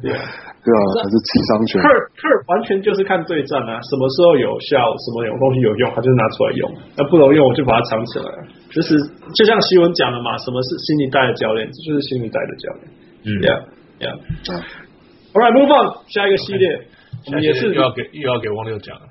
[0.00, 1.76] 对啊，对啊，还是七伤拳。
[1.80, 6.64] 克克完全就是看对战啊，什么时候有效，什么有东西有用，他就拿出来用。
[6.96, 8.24] 那不能用，我就把它藏起来。
[8.72, 8.96] 就是
[9.36, 11.68] 就像西文讲的嘛，什么是新一代的教练？
[11.68, 12.88] 这就是新一代的教练。
[13.24, 14.16] 嗯，Yeah，Yeah。
[15.32, 16.88] All right, move on，下一个系列，
[17.28, 19.02] 我们也是又要给又要给汪六讲了。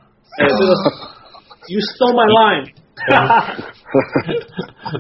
[0.42, 0.74] 哎，这个
[1.72, 2.68] You stole my line。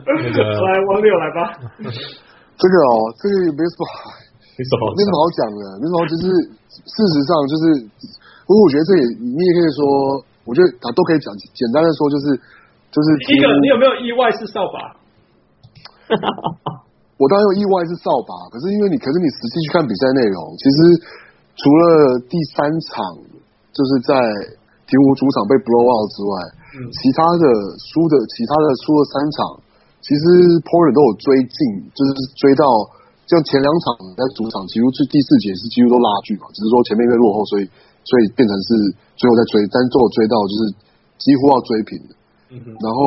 [0.07, 1.51] 那个 来，汪六来吧。
[1.83, 3.83] 这个哦，这个也没什么。
[4.55, 6.23] 没什么好讲的，没什么就是
[6.69, 7.63] 事实上就是，
[8.45, 9.83] 不过我觉得这也你也可以说，
[10.45, 12.25] 我觉得啊都可以讲，简单的说就是
[12.93, 14.95] 就是一个，你有没有意外是扫把？
[17.17, 20.77] 我当然有意外是扫把，可是因为你可是你实际去看比赛内容，其实
[21.57, 23.01] 除了第三场
[23.73, 24.13] 就是在
[24.85, 26.33] 鹈鹕主场被 blow out 之外，
[26.71, 27.45] 嗯、其他的
[27.79, 29.39] 输的其他的输了三场，
[29.99, 30.23] 其实
[30.63, 31.59] Portland 都有追进，
[31.91, 32.65] 就是追到。
[33.29, 37.63] 像前两场在主场，几乎是第四节是几乎都拉锯嘛，只是说前面因为落后，所以
[38.03, 40.61] 所以变成是最后再追，但最后追到就是
[41.15, 42.19] 几乎要追平的。
[42.51, 42.99] 嗯、然后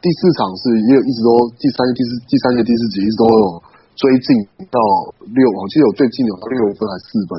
[0.00, 1.28] 第四场是也有一直都
[1.60, 3.60] 第三第四第三节第四节一直都有
[4.00, 4.28] 追进
[4.72, 4.80] 到
[5.28, 7.32] 六，我记得有最近有到六分还是四分。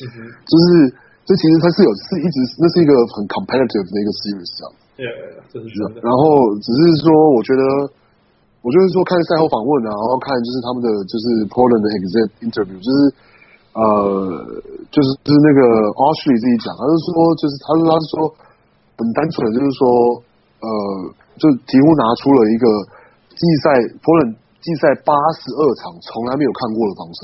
[0.00, 0.96] 嗯、就是
[1.28, 4.72] 这其实它是有是一直那是一个很 competitive 的一个 series 啊。
[4.96, 5.06] 对，
[5.52, 6.00] 这是真的。
[6.00, 6.20] 然后
[6.60, 7.62] 只是说，我觉得。
[8.62, 12.98] 我就是说看赛后访问啊，然后看就是他们的就是 Portland 的 exit interview，就是
[13.74, 13.82] 呃，
[14.86, 15.60] 就是就是那个
[15.98, 17.10] Oshley 自己讲，他就说
[17.42, 18.16] 就是他说他是说
[18.94, 19.82] 很单纯，就是说
[20.62, 20.70] 呃，
[21.42, 22.66] 就几乎拿出了一个
[23.34, 27.20] 季赛 Portland 季赛八十二场从来没有看过的防守。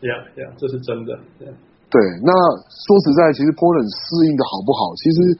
[0.00, 1.12] Yeah, yeah，这是真的。
[1.36, 1.52] Yeah.
[1.92, 2.32] 对，那
[2.64, 5.36] 说实在，其实 Portland 适应的好不好，其实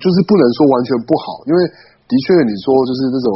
[0.00, 1.60] 就是不能说完全不好，因为。
[2.06, 3.26] 的确，你说就是那种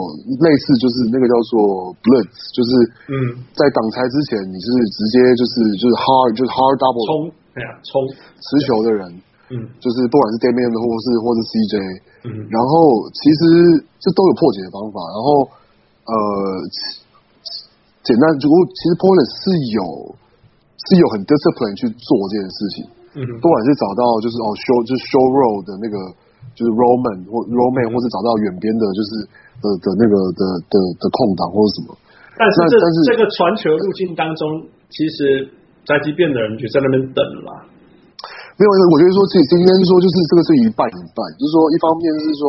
[0.47, 2.71] 类似，就是那个叫做 blitz，就是
[3.11, 7.11] 嗯，在挡拆之前，你是直接就是就是 hard 就是 hard double 冲，
[7.59, 9.11] 哎呀冲持球的人，
[9.51, 11.75] 嗯，就是不管是 Damian 或是或是 CJ，
[12.31, 13.43] 嗯，然后其实
[13.99, 15.27] 这都有破解的方法，然后
[16.07, 16.15] 呃，
[18.07, 19.83] 简单如果其实 Portland 是有
[20.87, 22.77] 是有很 discipline 去做这件事情，
[23.19, 25.99] 嗯，不管是找到就是哦 show 就是 show roll 的那个。
[26.57, 29.11] 就是 Roman 或 Roman，或是找到远边的，就是
[29.63, 31.97] 的的那个的的的空档或者什么。
[32.37, 35.45] 但是这但是这个传球路径当中，其实
[35.89, 37.53] 宅急便的人就在那边等了啦。
[38.57, 42.45] 没有，我觉得说这今天说就是这个是一半一半，就是说一方面是说，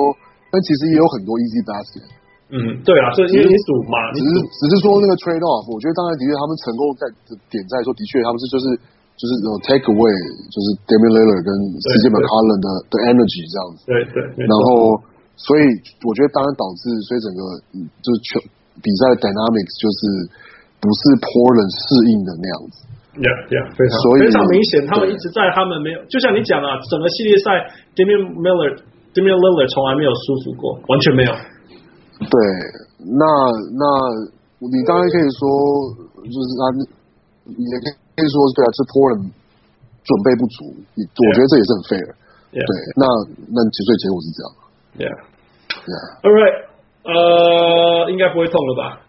[0.52, 2.08] 但其实也有很多 easy basket。
[2.52, 7.04] 嗯，对啊，所以因为你赌嘛，只是只是说那个 trade off，我觉得当然的确他们成功在
[7.48, 8.68] 点在说，的确他们是就是。
[9.22, 10.18] 就是有 take away，
[10.50, 13.86] 就是 Damian Lillard 跟 CJ McCollum 的的 energy 这样子。
[13.86, 14.18] 对对。
[14.50, 14.98] 然后，
[15.38, 15.64] 所以
[16.02, 17.42] 我觉得当然导致，所以整个
[18.02, 18.42] 就是全
[18.82, 20.02] 比赛的 dynamics 就是
[20.82, 22.78] 不是 Portland 适应的那样子。
[23.22, 27.62] Yeah yeah，非常非常明显，他们一直在他们没有，就像你讲啊，整个系列赛
[27.94, 28.82] Damian Lillard
[29.14, 31.32] Damian Lillard 从来没有舒服过，完全没有。
[32.26, 32.36] 对，
[33.06, 33.22] 那
[33.78, 33.84] 那
[34.66, 35.46] 你当然可以说，
[36.26, 36.64] 就是啊，
[37.52, 37.94] 你也可以
[38.30, 39.32] 说，对啊，是 Portland
[40.04, 42.08] 准备不足，你我觉得这也是很 fair。
[42.52, 42.68] Yeah.
[42.68, 43.04] 对，那
[43.48, 44.52] 那其实结果是这样。
[45.00, 45.16] Yeah.
[45.88, 46.06] Yeah.
[46.28, 46.68] All right.
[47.08, 49.02] 呃，应该不会痛了吧？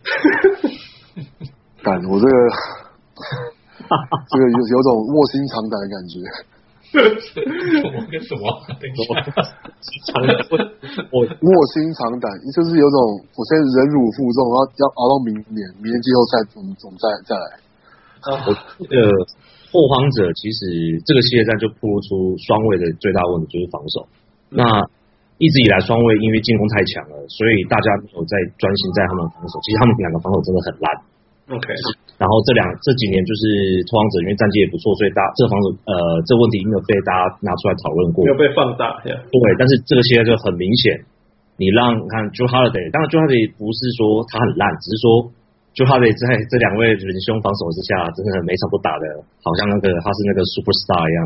[1.83, 2.33] 干，我这个
[4.31, 6.14] 这个有有种卧薪尝胆的感觉。
[6.92, 8.46] 我跟什么？
[8.79, 9.11] 等一下，
[11.11, 12.96] 我卧薪尝胆，就是有种
[13.35, 17.59] 我现在忍辱负重，然后要熬到明年，明年季后赛总总再再来。
[18.23, 19.11] 啊，我这个
[19.71, 24.07] 拓荒者其实这个系列战就暴露出双位的最大问题就是防守。
[24.51, 24.63] 嗯、那
[25.43, 29.59] 一直以来双位因为进攻太强了，所以大家没有在专心在他们防守。
[29.67, 30.87] 其实他们两个防守真的很烂。
[31.51, 31.67] OK，
[32.17, 39.03] 然后这两这几年就是拓荒者因为战绩也不错，所以大这个防守呃这个问题没有被大家拿出来讨论过，没有被放大。
[39.03, 39.19] Yeah.
[39.27, 41.03] 对，但是这个系列就很明显，
[41.59, 45.07] 你让你看 Jrue Holiday，当然 Jrue Holiday 不是说他很烂，只是说
[45.73, 49.05] Jrue Holiday 在这两位仁兄防守之下，真的每场都打的
[49.41, 51.21] 好像那个他是那个 superstar 一样。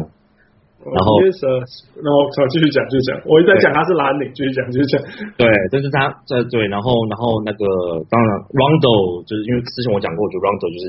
[0.87, 3.19] 然后，然后好，继续讲，继续讲。
[3.27, 5.03] 我一直在讲他是蓝领，继续讲，继续讲。
[5.35, 7.67] 对，但是他这对，然后，然后那个
[8.07, 10.85] 当然，Rondo 就是因为之前我讲过，就 Rondo 就是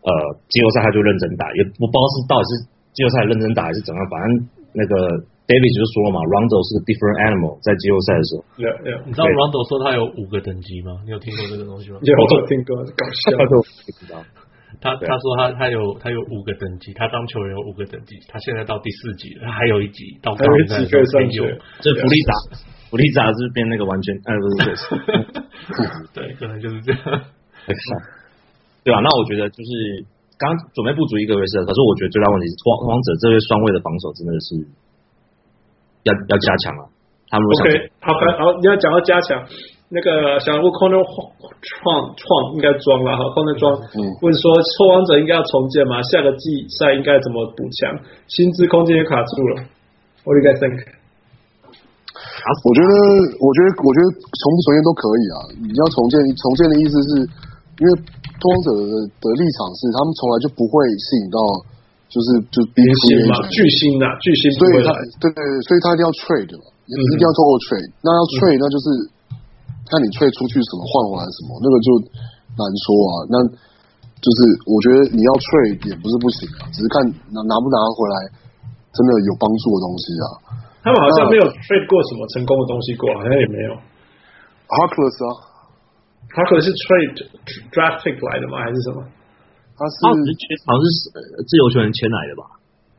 [0.00, 0.08] 呃
[0.48, 2.50] 季后赛他就认真打，也不不知道是到底是
[2.96, 4.94] 季后赛认真打还是怎样，反正那个
[5.44, 8.40] David 就说了嘛，Rondo 是个 different animal，在季后赛的时候。
[8.56, 8.98] Yeah, yeah.
[9.04, 11.04] 你知道 Rondo 说他有五个等级吗？
[11.04, 12.00] 你有听过这个东西吗？
[12.04, 13.36] 有，我听过，搞笑。
[13.36, 13.60] 不
[14.00, 14.24] 知道。
[14.80, 21.38] 他他说他他有他有五个等级，他当球员有五个等级，他现在到第四级了，他还有一级到高级可以上去。
[21.84, 22.58] 这弗利萨，
[22.90, 27.00] 弗利萨是变那个完全，哎不是不是， 对，可能就是这样。
[28.82, 28.98] 对吧？
[29.00, 29.70] 那我觉得就是
[30.36, 34.48] 刚准备不足一个位置，可是我觉得最大问题是王王者这位双位的防守真的是
[36.04, 36.82] 要要加强啊。
[37.28, 37.66] 他们 OK
[38.00, 39.42] 好，好，你要讲到加强。
[39.90, 43.70] 那个小人物 Corner 创创应该装了哈，Corner 装
[44.22, 46.02] 问说拓荒者应该要重建吗？
[46.02, 47.94] 下个季赛应该怎么补强？
[48.26, 49.62] 薪资空间也卡住了。
[50.26, 50.82] What do you guys think？
[50.82, 52.92] 我觉得，
[53.38, 55.36] 我觉得，我觉得重不重建都可以啊。
[55.62, 57.10] 你要重建，重建的意思是
[57.78, 57.90] 因为
[58.40, 58.82] 拓荒者的
[59.20, 61.38] 的立场是，他们从来就不会吸引到，
[62.14, 64.46] 就是就明星嘛，巨星呐，巨星。
[64.54, 67.90] 所以他对对，所以他一定要 trade 嘛，一定要透过 trade。
[68.06, 68.86] 那要 trade，那就是。
[69.84, 71.88] 看你 trade 出去什么换回来什么，那个就
[72.56, 73.14] 难说啊。
[73.28, 73.36] 那
[74.16, 78.16] 就是我觉得你要 trade 也不是不行啊，只是看拿拿不拿回来
[78.96, 80.26] 真的有帮助的东西啊。
[80.80, 83.76] 他们好像没有 trade 过什么成功的东西过，好像也没有。
[84.72, 85.26] Harkless 啊
[86.32, 87.20] ，Harkless 是 trade
[87.68, 88.64] draft pick 来的吗？
[88.64, 89.04] 还是什么？
[89.74, 89.96] 他是
[90.66, 90.90] 好像是
[91.42, 92.46] 自由球员签来的吧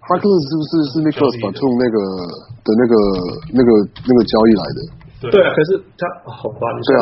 [0.06, 1.98] ？Harkless 是不是是 Nicholas Batum 那个
[2.62, 2.94] 的那个
[3.56, 3.70] 那个
[4.06, 4.80] 那个交易来的？
[5.32, 7.02] 对啊，可是他好吧，你啊，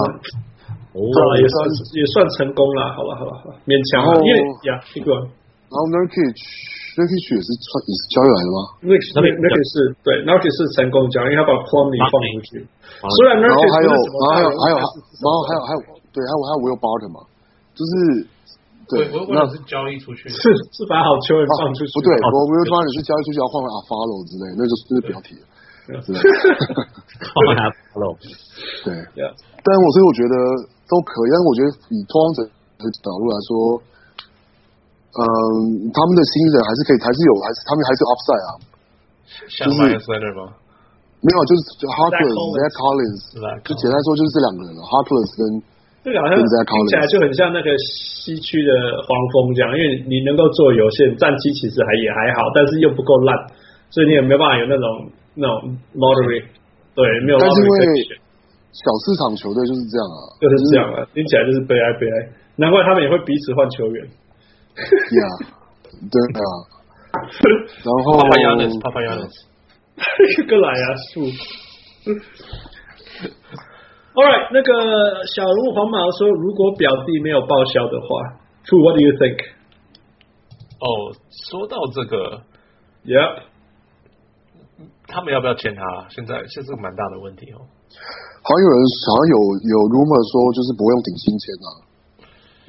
[0.95, 1.01] 哦，
[1.41, 1.55] 也算
[1.97, 4.05] 也算成功了，好吧，好吧，好吧，勉强。
[4.21, 4.37] 因为
[4.69, 5.09] 呀，一个，
[5.67, 9.03] 然后 Nurkic，Nurkic 也是穿也是交易来的吗？Nurkic
[9.73, 12.61] 是对，Nurkic 是成功交易，因为他把 Plumlee 放进去。
[13.01, 15.79] 虽然 Nurkic 还有，然后还有，还有，然后还有，还有，
[16.13, 17.19] 对，还有还有 Will Barton 嘛，
[17.73, 17.91] 就是
[18.89, 20.43] 对，那是交易出去，是
[20.75, 25.39] 是把好球员放出去，不对，我 Will Barton 是交易出去要换回 Afflalo 之类，那就是这是标题。
[25.83, 25.99] 对，
[28.87, 28.91] 对，
[29.59, 30.35] 但我所以我觉得
[30.87, 33.51] 都可以，但是我觉得以拓荒者的角度来说，
[35.11, 38.51] 嗯，他们的新人还是可以，还是有，还是他们还是 upside 啊，
[39.59, 39.91] 就是？
[41.19, 43.23] 没有，就是 Harkless、Zach Collins，
[43.63, 45.43] 就简单说就是这两个人了，Harkless 跟
[46.03, 48.71] 这个好像听起来就很像那个西区的
[49.07, 53.35] 黄蜂这样，因为你能够做有限战绩，其实还也还好，但是又不够烂，
[53.89, 55.11] 所以你也没办法有那种。
[55.35, 56.45] 那种 lottery
[56.93, 57.39] 对，没有。
[57.39, 58.05] 但是因为
[58.69, 62.29] 小市场球队就是这样啊，就是这样啊，听起来就是悲哀悲哀。
[62.55, 64.05] 难怪他们也会彼此换球员。
[64.05, 65.21] 呀，
[66.05, 66.53] 对啊。
[67.81, 68.13] 然后。
[68.21, 69.33] Papagiannis，Papagiannis，
[70.37, 71.25] 一个来啊树。
[74.13, 78.05] All right，那个小人物黄毛说，如果表弟没有报销的话
[78.65, 79.41] ，True，What do you think？
[80.77, 81.17] 哦，
[81.49, 82.41] 说到这个
[83.05, 83.49] ，Yeah。
[85.05, 85.81] 他们要不要签他？
[86.09, 87.61] 现在现在是个蛮大的问题哦。
[87.61, 89.37] 好像有人好像有
[89.69, 91.67] 有 rumor 说，就是不用顶薪签啊。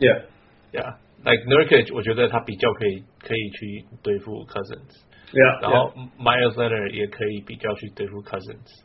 [0.00, 8.82] ，Yeah，Yeah，Like Nurkage，我觉得他比较可以可以去对付 Cousins，yeah，然后 Myles Leonard 也可以比较去对付 Cousins，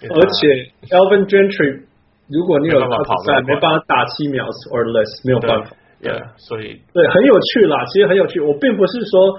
[0.00, 1.87] 而且 Elvin Gentry，
[2.30, 5.70] 如果你有办法跑赛，没办法打七秒 or less，没有办法
[6.02, 6.80] ，yeah，所以。
[6.92, 8.40] 对很有趣啦，其实很有趣。
[8.40, 9.34] 我并不是说，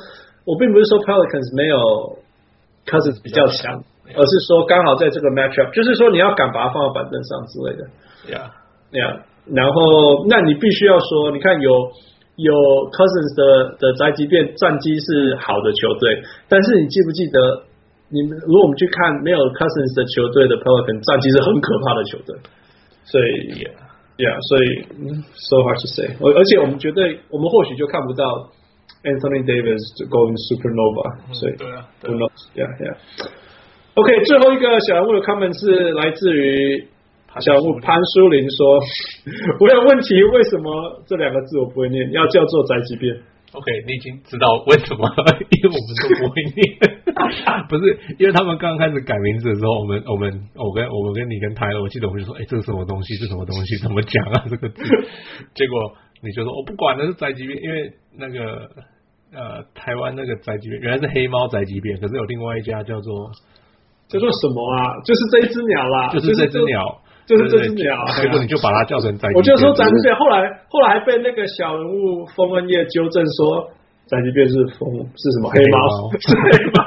[0.45, 1.77] 我并不是说 Pelicans 没有。
[2.89, 3.83] Cousins 比较强，
[4.17, 7.81] 而是说刚好在这个 matchup，就是说你要敢把它放到板凳上之类的
[8.25, 8.49] ，Yeah，
[8.89, 11.69] 那样，然后那你必须要说，你看有
[12.41, 12.53] 有
[12.89, 17.37] Cousins 的的宅急便战绩是好的球队，但是你记不记得，
[18.09, 22.33] 你们如果我们去看没有 Cousins 的球队的 Pelicans 战绩是很可怕的球队，
[23.11, 23.65] 所以
[24.17, 24.83] Yeah，所以
[25.33, 28.51] So hard to say，而而且我们绝对，我们或许就看不到。
[28.99, 29.79] Anthony Davis
[30.11, 32.97] going supernova，所以对啊，Who knows？Yeah, yeah.
[33.95, 36.83] OK，最后一个小人物的 comment 是来自于
[37.39, 38.75] 小人物潘书林说
[39.61, 42.11] ：“我有问题，为什么这两个字我不会念？
[42.11, 43.15] 要叫做宅急便。”
[43.55, 45.07] OK，你已经知道为什么？
[45.47, 46.59] 因为我们都不会念，
[47.69, 53.15] 不是因为他们刚开始改名字的时候，我们我们我跟我们跟你跟泰勒，我记得我们就说：“哎，这是什么东西？
[53.15, 53.77] 是什么东西？
[53.81, 54.45] 怎么讲啊？
[54.49, 54.83] 这个字？”
[55.55, 55.95] 结果。
[56.21, 58.67] 你就说我不管那是宅急便，因为那个
[59.31, 63.31] 呃台湾那个宅急便原来是黑猫宅急便，可是有另外一家叫做
[64.09, 64.99] 叫做什么啊？
[65.05, 66.83] 就是这一只鸟啦，就是这只鸟，
[67.25, 68.05] 就是这只鸟。
[68.21, 70.13] 结果你就把它叫成宅急便，我就说宅急便。
[70.17, 73.71] 后来后来被那个小人物封恩业纠正说
[74.09, 76.09] 宅急便是风是什么黑猫？
[76.17, 76.81] 是 黑猫，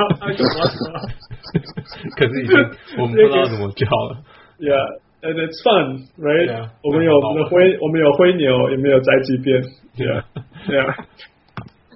[2.16, 2.56] 可是已经
[2.98, 4.18] 我们不知道怎么叫了。
[4.58, 4.98] Yeah.
[5.22, 6.50] And it's fun, right?
[6.50, 9.62] Yeah, 我们有我们的灰，我们有灰牛，也没有宅急便。
[9.94, 10.24] Yeah,
[10.66, 10.96] yeah.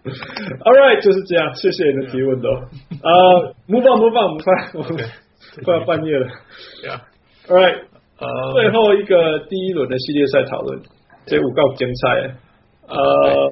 [0.63, 1.53] All right，就是这样。
[1.57, 2.49] 谢谢你的提问，都。
[2.51, 5.05] 呃，move on, move on，快，我们
[5.67, 6.29] 快要半夜了。
[6.85, 7.01] Yeah.
[7.49, 7.83] All right，
[8.21, 10.81] 呃，最后一个第一轮的系列赛讨论，
[11.27, 12.37] 这五个精彩。
[12.87, 13.51] 呃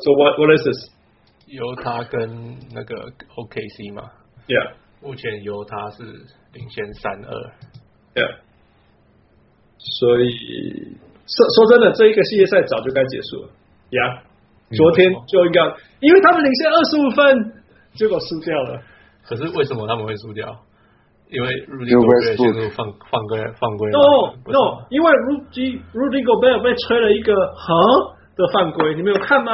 [0.00, 0.90] ，So what what is this？
[1.46, 2.94] 犹他跟那个
[3.36, 4.10] OKC 嘛
[4.48, 6.02] ？Yeah，目前犹他是
[6.52, 7.32] 领先三二。
[8.14, 8.36] Yeah。
[9.78, 13.48] 所以说说真的，这一个系列赛早就该结束了
[13.90, 14.22] 呀。
[14.70, 15.60] Yeah, 昨天就应该，
[16.00, 17.62] 因为他们领先二十五分，
[17.94, 18.82] 结果输掉了。
[19.22, 20.50] 可是为什么他们会输掉？
[21.30, 23.90] 因为 Rudy Gobert 陷入犯犯规犯规。
[23.90, 29.52] No No，因为 Rudy Rudy Gobert 被吹了一个横的犯规，你没有看吗？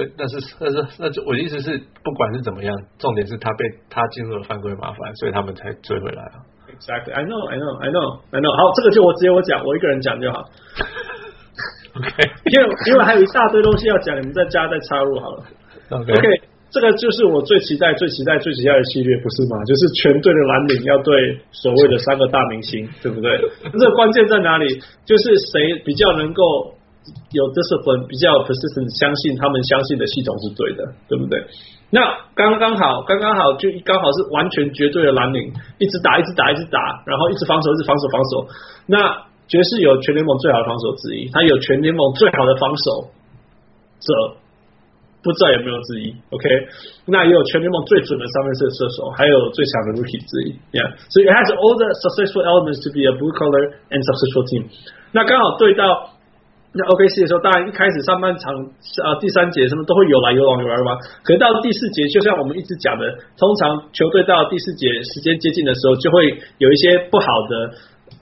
[0.00, 6.40] 对，但是那是那就我的意思是，不管是怎么样，重点是他被他进入了犯规麻烦，所以他们才追回来啊。
[6.72, 8.52] Exactly, I know, I know, I know, I know.
[8.56, 10.40] 好，这个就我直接我讲，我一个人讲就好。
[11.92, 12.08] OK，
[12.46, 15.44] 因为因为还有一大堆东西要讲，你们再加再插入好了。
[15.90, 16.40] OK，, okay
[16.70, 19.58] 这个就是我最期待、最期待、最期待的系列，不是吗？
[19.66, 23.36] 就是全队的蓝领要对所谓的三个大明星，对不对？
[23.74, 24.80] 这个关键在哪里？
[25.04, 26.42] 就是谁比较能够
[27.32, 31.40] 有 discipline，比较 persistent，相信他们相信的系统是对的，对不对？
[31.90, 38.32] 那刚刚好，刚刚好，就刚好是完全绝对的蓝领，一直打，一直打，一直打，然后一直防守，一直防守，防守。
[38.86, 38.96] 那
[39.48, 43.10] 爵士有全联盟最好的防守之一，他有全联盟最好的防守
[43.98, 44.10] 者，
[45.24, 46.46] 不知道有没有之一？OK，
[47.06, 50.54] 那也有全联盟最准的三分射射手，还有最强的 Rookie 之一。
[50.76, 54.68] Yeah，所以 it has all the successful elements to be a blue collar and successful team。
[55.10, 56.19] 那刚好对到。
[56.72, 58.54] 那 OKC 的时候，当然一开始上半场
[59.02, 67.74] 啊第三节什么都会有来有往有来有往，可是到第四节，就像我们一直讲的，通常球队到第四节时间接近的时候，就会有一些不好的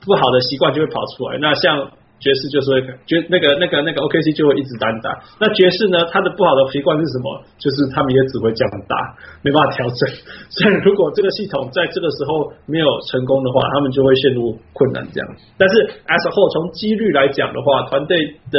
[0.07, 1.39] 不好的习惯就会跑出来。
[1.39, 1.91] 那像。
[2.19, 5.15] 爵士就是会爵那个那个那个 OKC 就会一直单打。
[5.39, 7.43] 那爵士呢，他的不好的习惯是什么？
[7.59, 8.95] 就是他们也只会这样打，
[9.43, 10.03] 没办法调整。
[10.51, 15.29] 所以如果这个系统在这个时候没有成功的话，他们就会陷入困难这样。
[15.57, 15.75] 但是
[16.07, 18.19] SOHO 从几率来讲的话，团队
[18.51, 18.59] 的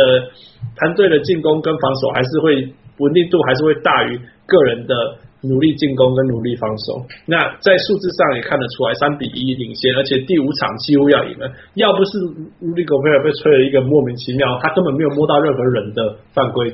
[0.77, 4.95] 团队的进攻跟防守还是会稳定度还是会大于个人的
[5.41, 7.05] 努力进攻跟努力防守。
[7.25, 11.49] 那在数字上也看得出来，三比一领先，而且第五场几乎要赢了。
[11.75, 12.11] 要不是
[12.59, 16.73] Rudy Gobert 被吹了一个莫名其妙，他根本没有摸到任何人的犯规，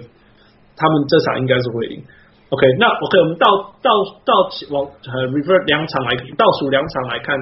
[0.75, 2.01] 他们这场应该是会赢。
[2.49, 3.89] OK，那 OK，我们到到
[4.25, 4.33] 到
[4.71, 7.37] 往呃 revert 两场来倒数两场来看，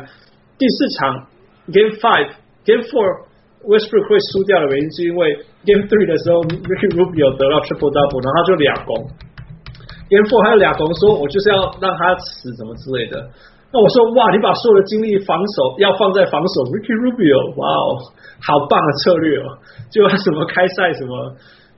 [0.57, 1.27] 第四场
[1.71, 2.29] Game Five
[2.65, 3.31] Game Four。
[3.63, 8.91] Westbrook 会输掉的原因是因为 Game Three 的时候，Ricky Rubio 得到 Triple Double，然后他就两攻。
[10.13, 13.17] Game Four 还有俩同，说我就是要让他死，什么之类的。
[13.73, 17.97] 那我说哇，你把所有的精力防守要放在防守 Ricky Rubio，哇哦，
[18.37, 19.57] 好棒的策略哦！
[19.89, 21.33] 就什么开赛什么。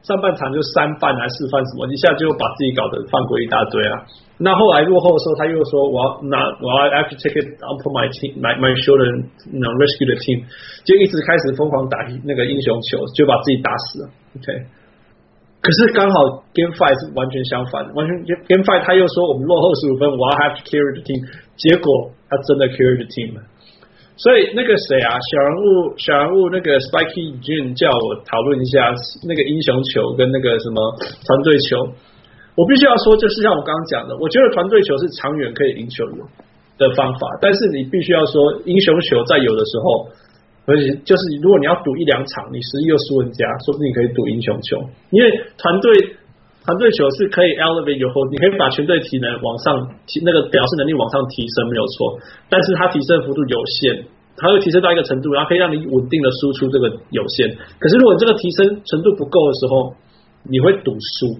[0.05, 4.05] 上半场就三犯还是四犯什么，一下就把自己搞得犯规一大堆啊！
[4.37, 9.09] 那后来落后的时候，他又说我要拿我要 I have to take it up for my team my my shoulder
[9.49, 10.45] you know rescue the team，
[10.85, 14.09] 就一直开始疯狂打那个英雄球，就把自己打死了。
[14.37, 14.45] OK，
[15.65, 21.17] 可是刚好 Game Five 是完全相反，完全 Game Five 他又说我们落后十五分，我要 have to carry the team，
[21.57, 23.33] 结果他真的 carry the team。
[24.13, 25.65] 所以那个谁啊，小人物
[25.97, 28.93] 小人物那个 Spiky June 叫我讨论一下
[29.25, 31.81] 那个英雄球跟那个什么团队球。
[32.53, 36.05] 我必须要说，就是像我刚刚讲的，我觉得团队球是长远可以赢球
[36.77, 40.07] 的方法，但是你必须要说英雄球在有的时候，
[40.65, 45.91] 而且就是如果你要赌一两场，你实力又输人家，说不定你可以赌英雄球，因为团队。
[46.65, 52.17] 团队球是可以 elevate your whole，你可以把全队体能往上提，那个表示能力往上提升没有错，
[52.49, 54.01] 但是它提升幅度有限，
[54.33, 57.53] 它会提升到一个程度，然后可以让你稳定的输出这个有限。
[57.77, 59.93] 可是如果你这个提升程度不够的时候，
[60.49, 61.37] 你会赌输，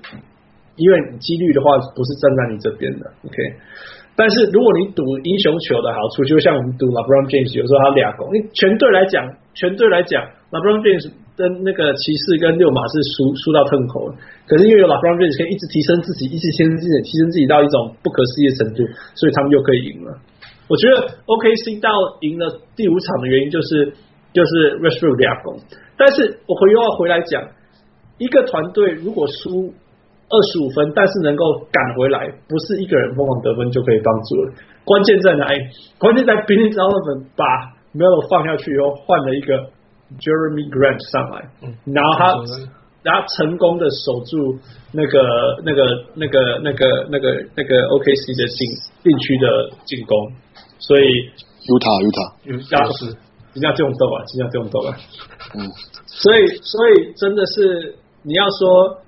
[0.77, 3.35] 因为几率的话不是站在你这边的，OK。
[4.15, 9.21] 但是如果你赌英雄球的好处，就像我们赌 LeBron James，有时候他俩攻，因为全队来讲，
[9.53, 11.11] 全队来讲，LeBron James。
[11.35, 14.15] 跟那个骑士跟六马是输输到痛口了，
[14.47, 18.87] 可是因为有 LeBron James 可以一直提升自己，一直提升自己，提升自己到一种不可思议的程度，
[19.19, 20.15] 所以他们又可以赢了。
[20.71, 20.95] 我觉得
[21.27, 21.91] OKC 到
[22.23, 22.47] 赢了
[22.79, 23.91] 第五场的原因就是
[24.31, 25.59] 就是 r e s t r o o k 俩攻，
[25.99, 27.43] 但是我回又要回来讲，
[28.15, 29.75] 一个团队如果输
[30.29, 34.53] 二十五分，但是能够赶回来，不是一个人疯狂得分就可以帮助了。
[34.83, 35.59] 关键在哪里？
[35.97, 37.45] 关键在 Billy Donovan 把
[37.93, 39.71] Melo 放下去以后换了一个。
[40.21, 41.49] Jeremy Grant 上来，
[41.91, 42.37] 然后他，
[43.01, 44.53] 然后成功的守住
[44.93, 45.81] 那个、那个、
[46.13, 48.69] 那个、那个、那个、那个 OKC 的进
[49.01, 50.13] 禁区的进攻，
[50.77, 51.25] 所以
[51.65, 53.17] 犹他犹他，要是
[53.57, 54.93] 人家这种斗啊，这种斗啊，
[55.57, 55.65] 嗯，
[56.05, 59.01] 所以所以真的是你要说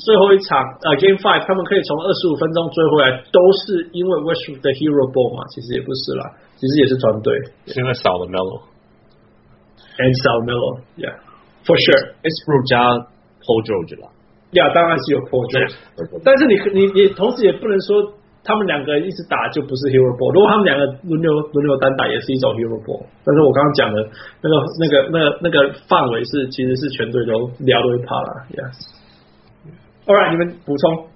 [0.00, 0.56] 最后一场
[0.88, 5.44] 呃 Game Five 他们可以从二十五分钟追回来，都是因为 Westbrook 的 Hero Ball 嘛？
[5.52, 7.28] 其实也不是啦，其实也是团队，
[7.68, 8.72] 现在少了 Melo。
[10.00, 11.12] And Sal Melo, yeah,
[11.68, 12.16] for sure.
[12.24, 12.80] Westbrook 加
[13.44, 14.08] Paul George 啦，
[14.56, 15.76] 呀，当然是有 Paul George，
[16.24, 20.32] 但是你你你同时也不能说他们两个一直打就不是 Hero Ball。
[20.32, 23.04] 如果他们两个轮流轮流单打也是一种 Hero Ball。
[23.20, 24.00] 但是我刚刚讲的
[24.40, 29.01] 那个那个那个那个范围是其实是全队都聊都会怕了，Yes。
[30.06, 31.06] All right，你们补充。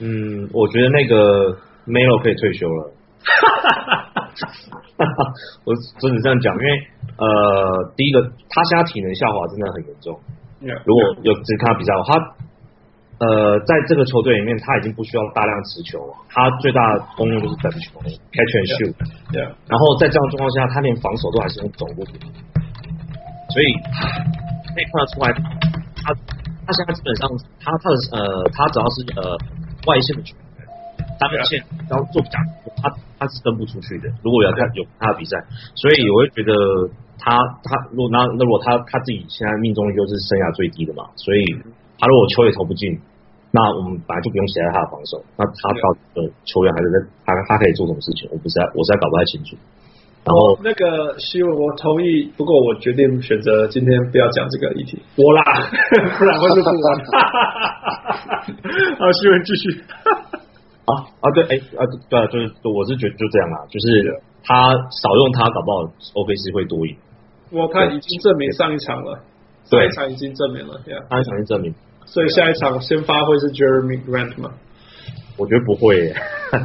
[0.00, 1.56] 嗯，我觉得那个
[1.86, 2.92] Melo 可以退休了。
[5.64, 10.18] 我真的这样讲，因为呃，第一个他现在体能下滑真的很严重。
[10.60, 12.34] Yeah, 如果有只看他比赛，他
[13.20, 18.94] 呃，在这个球队里面他已经不需要大量持球了，他最大的功用就是等球，catch and shoot。
[19.32, 19.52] 对啊。
[19.68, 22.04] 然后在这样状况下，他连防守都还是用走路，
[23.52, 23.72] 所以
[24.74, 25.28] 可以看得出来，
[26.00, 26.16] 他
[26.70, 27.26] 他现在基本上
[27.58, 29.34] 他他的呃，他只要是呃
[29.90, 30.36] 外线的球。
[31.18, 32.40] 三分线，然后做假，
[32.80, 34.08] 他他是跟不出去的。
[34.22, 35.36] 如果要看有他的比赛，
[35.74, 36.52] 所以我会觉得
[37.18, 41.44] 他他如果那那如果他他自己现在命中率就是生涯最低的嘛，所以
[42.00, 42.96] 他如果球也投不进，
[43.52, 45.20] 那我们本来就不用期待他的防守。
[45.36, 45.84] 那他到
[46.16, 46.96] 呃球员还是在
[47.26, 49.60] 他他可以做什么事情，我不是在我实在搞不太清楚。
[50.22, 55.42] 然后那个希望我同意，不过我决定选择今天不要讲这个议题，我啦，
[56.18, 57.00] 不然会是不完。
[59.00, 59.80] 好，希望继续。
[60.84, 66.96] 啊啊对哎啊对啊，就是我是觉得就这样啊，就是他少用他，搞不好 OKC 会多赢。
[67.50, 69.20] 我看已经证明上一场了，
[69.64, 71.74] 上一场已经证明了，对啊，上一场已经证明。
[72.06, 74.50] 所以下一场先发会是 Jeremy Grant 吗？
[75.38, 76.14] 我觉得不会耶，
[76.50, 76.58] 他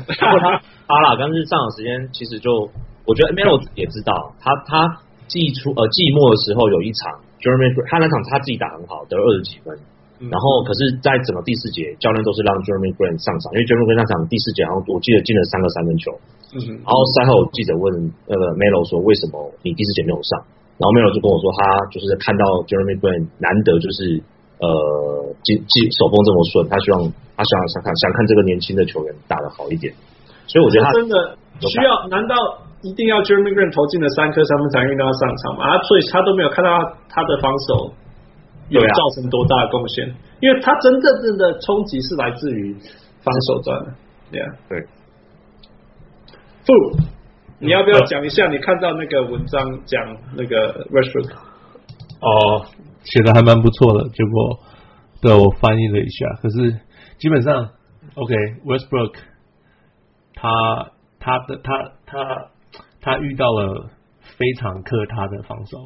[0.88, 2.70] 他啦，但是上场时间其实就
[3.06, 9.78] 我觉得 Melo 也知道，他他季初呃季末的时候有一场 Jeremy Grant 他那场他自己打很好，得了二十几分。
[10.32, 16.08] 然后，可是，在整个第四节，教练都是让 Jeremy Grant 上场，因为 Jeremy Grant 那场第四节，然后我记得进了三个三分球。
[16.56, 16.68] 嗯哼。
[16.88, 17.92] 然后赛后记者问
[18.24, 20.40] 那个 Melo 说：“为什么你第四节没有上？”
[20.80, 21.60] 然后 Melo 就跟我说：“他
[21.92, 24.24] 就是看到 Jeremy Grant 难得就是
[24.64, 27.04] 呃，进进手风这么顺，他希望
[27.36, 29.92] 他想想看想看这个年轻的球员打得好一点，
[30.48, 32.36] 所以我觉得他真的需要，难道
[32.86, 35.66] 一定要 Jeremy Grant 投进了三颗三分才运动要上场嘛？
[35.66, 36.70] 啊，所以他都没有看到
[37.10, 37.92] 他的防守
[38.70, 42.78] 有造成多大的贡献，啊、因为他真正正的冲击是来自于
[43.26, 43.94] 防守端的
[44.32, 44.86] ，Yeah，对。
[46.66, 46.74] 不，
[47.60, 50.02] 你要不要讲一下你看到那个文章讲
[50.36, 51.34] 那个 Westbrook？
[52.22, 52.66] 哦，
[53.04, 54.60] 写的还蛮不错的，结果
[55.22, 56.80] 对我翻译了一下，可是
[57.18, 57.70] 基本上
[58.16, 59.20] OK，Westbrook、okay,
[60.34, 61.74] 他他的他
[62.06, 62.48] 他他
[63.20, 63.90] 遇到了
[64.38, 65.78] 非常克他的防守。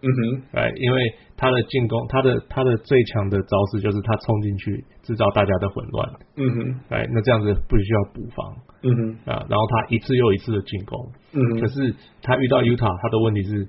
[0.00, 6.08] 嗯哼，哎，因为他的进攻，他的他的最强的招式就是他冲进去制造大家的混乱。
[6.36, 8.54] 嗯哼，哎，那这样子不需要补防。
[8.82, 11.10] 嗯哼，啊，然后他一次又一次的进攻。
[11.32, 13.66] 嗯哼，可是他遇到 Utah，他的问题是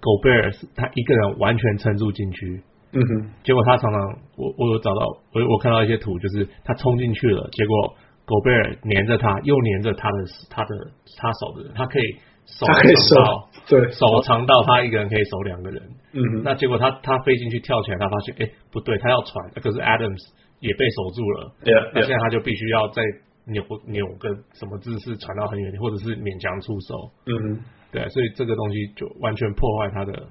[0.00, 2.62] ，Gobert 他一个人完全撑住禁区。
[2.92, 4.00] 嗯哼，结果他常常，
[4.36, 5.00] 我我有找到，
[5.34, 7.94] 我我看到一些图，就是他冲进去了，结果
[8.30, 10.18] Gobert 黏着他，又黏着他的
[10.48, 10.70] 他的
[11.18, 12.06] 他手的人，他可以。
[12.46, 15.80] 手长到对，手长到他一个人可以守两个人。
[16.10, 20.18] 嗯哼，那结果他他飞进去跳起来，他发现哎不对，他要传，可是 Adams
[20.58, 21.52] 也被守住了。
[21.62, 23.04] 对啊，那现在他就必须要再
[23.46, 27.12] 扭扭个什么姿势传到很远，或者是勉强出手。
[27.26, 27.60] 嗯哼，
[27.92, 30.26] 对，所以这个东西就完全破坏他的，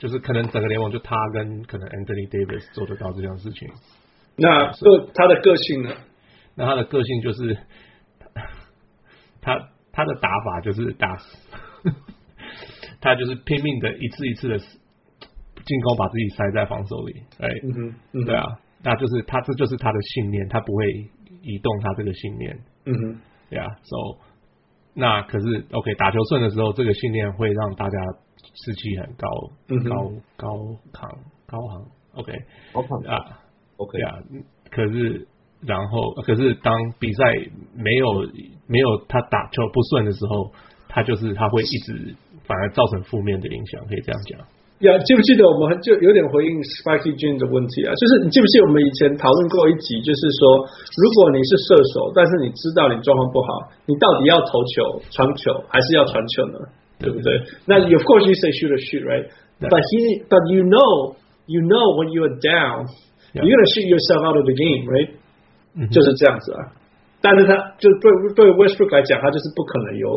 [0.00, 3.68] 就是可能整个联盟就他跟可能 Anthony Davis 做得到这件事情。
[4.34, 5.94] 那个他的个性呢？
[6.56, 7.56] 那他的个性就是
[9.40, 9.68] 他。
[9.92, 11.38] 他的打法就是打死，
[13.00, 17.14] 他就是拼命的一次一次的进攻，把自己塞在防守里。
[17.40, 18.44] 哎，嗯哼，嗯对啊，
[18.84, 20.84] 那就是他，这就是他的信念，他不会
[21.40, 22.58] 移动他这个信念。
[22.84, 24.18] 嗯哼，对啊，so
[24.92, 27.98] 那可是 OK，打球顺的时候，这个信念会让大家
[28.52, 29.28] 士气很高，
[29.70, 30.56] 嗯、高高
[30.92, 31.86] 亢高昂。
[32.16, 32.32] OK，
[32.74, 33.40] 高亢啊
[33.78, 34.18] ，OK 啊，
[34.70, 35.26] 可是。
[35.64, 37.24] 然后，可是当比赛
[37.74, 38.26] 没有
[38.68, 40.52] 没有他打球不顺的时候，
[40.88, 42.14] 他就是他会一直
[42.46, 44.38] 反而造成负面的影响，可以这样讲。
[44.84, 47.96] 呀，记不记得我们就有点回应 Spiky June 的问题啊？
[47.96, 50.68] 就是你记不记得我们以前讨论过一集，就是说，
[51.00, 56.60] 如果你是射手，但是你知道你状况不好，你到底要投球、传球还是要传球呢？
[57.00, 57.28] 对不对？
[57.64, 59.24] 那 Of course you say shoot or shoot, right?
[59.60, 61.16] But he, but you know,
[61.48, 62.84] you know when you are down,
[63.32, 65.08] you're gonna shoot yourself out of the game, right?
[65.92, 66.72] 就是这样子啊，
[67.20, 70.08] 但是他就对对 Westbrook 来讲，他就是不可能有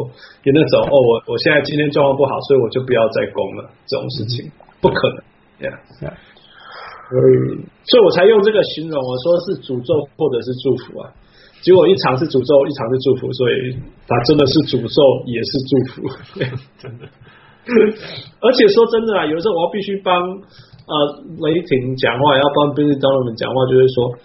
[0.48, 4.48] 有那种哦，我我现在今天状况不好，所以我就不要再攻了这种事情，
[4.80, 5.20] 不可能
[5.60, 11.12] ，Yeah，所以所以我才用这个形容，我说是诅咒或者是祝福啊，
[11.60, 13.76] 结果一场是诅咒，一场是祝福，所以
[14.08, 16.08] 他真的是诅咒也是祝福，
[16.80, 17.04] 真的，
[18.40, 20.94] 而且说真的啊，有的时候我要必须帮呃
[21.44, 24.16] 雷霆讲话，要帮 Billy Donovan 讲话，就是说。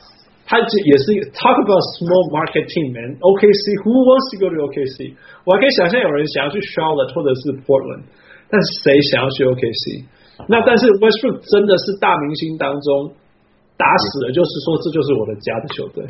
[0.47, 5.17] 他也是 talk about small market team man OKC who wants to go to OKC
[5.49, 8.05] 我还可以想象有人想要去 Charlotte 或者是 Portland，
[8.53, 10.05] 但谁想要去 OKC？
[10.45, 13.17] 那但是 Westbrook 真的是大明星当中
[13.81, 16.05] 打死了，就是说这就是我的家的球队。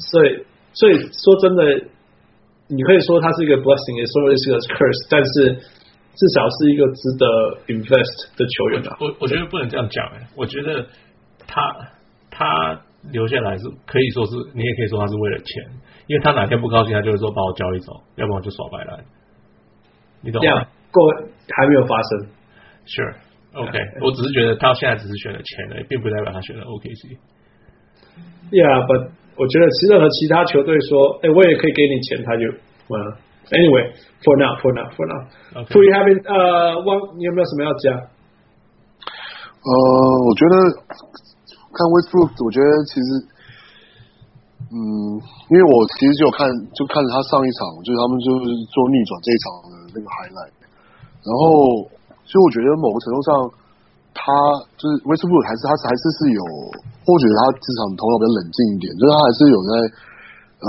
[0.00, 0.40] 所以
[0.72, 1.92] 所以说真的，
[2.72, 5.60] 你可以说他是一个 blessing，也说是一个 curse，但是
[6.16, 7.24] 至少是一个值得
[7.68, 8.96] invest 的球员啊。
[8.96, 10.88] 我我觉得不能这样讲哎，我觉得
[11.46, 11.60] 他
[12.30, 12.80] 他。
[13.12, 15.64] 留下来是可以说是，你也可以说他是为了钱，
[16.06, 19.04] 因为他哪天不高兴，他就会说把我交易走，要不然我就耍白烂。
[20.20, 20.42] 你懂吗？
[20.42, 21.12] 这样过
[21.56, 22.28] 还没有发生。
[22.86, 27.18] Sure，OK，我只是觉得他现在只是选了钱而已，并不代表他选了 OKC。
[28.50, 32.44] Yeah，but 我觉得其任何其他球队说，哎，我也可以给你钱，他就
[32.88, 33.18] 完了。
[33.50, 35.64] Anyway，for now，for now，for now。
[35.68, 36.26] Do you have it？
[36.26, 37.92] 呃，汪，你有没有什么要加？
[39.60, 39.70] 呃，
[40.26, 40.54] 我觉得。
[41.78, 43.08] 看 Westbrook，我觉得其实，
[44.74, 44.82] 嗯，
[45.46, 46.42] 因为我其实就有看，
[46.74, 50.58] 就看了他上一场，就是他们就是做逆转这一场的那个 highlight，
[51.22, 51.86] 然后，
[52.26, 53.28] 所以我觉得某个程度上，
[54.10, 54.26] 他
[54.74, 56.42] 就是 Westbrook 还是他还是是有，
[57.06, 59.70] 或许他这场头脑比较冷静一点，就是他还是有在，
[60.66, 60.68] 嗯，